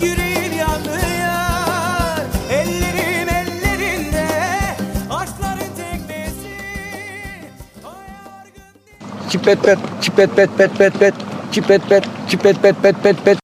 Yüreğim 0.00 0.58
yandı 0.58 1.00
yar 1.20 2.20
Ellerim 2.50 3.28
ellerinde 3.28 4.26
Aşkların 5.10 5.72
teknesi 5.76 6.54
Çipet 9.30 9.62
pet, 9.62 9.78
çipet 10.00 10.36
pet 10.36 10.58
pet 10.58 10.78
pet 10.78 10.98
pet, 10.98 11.14
çipet 11.52 11.88
pet, 11.88 12.04
çipet 12.28 12.62
pet 12.62 12.82
pet 12.82 13.02
pet 13.02 13.24
pet. 13.24 13.43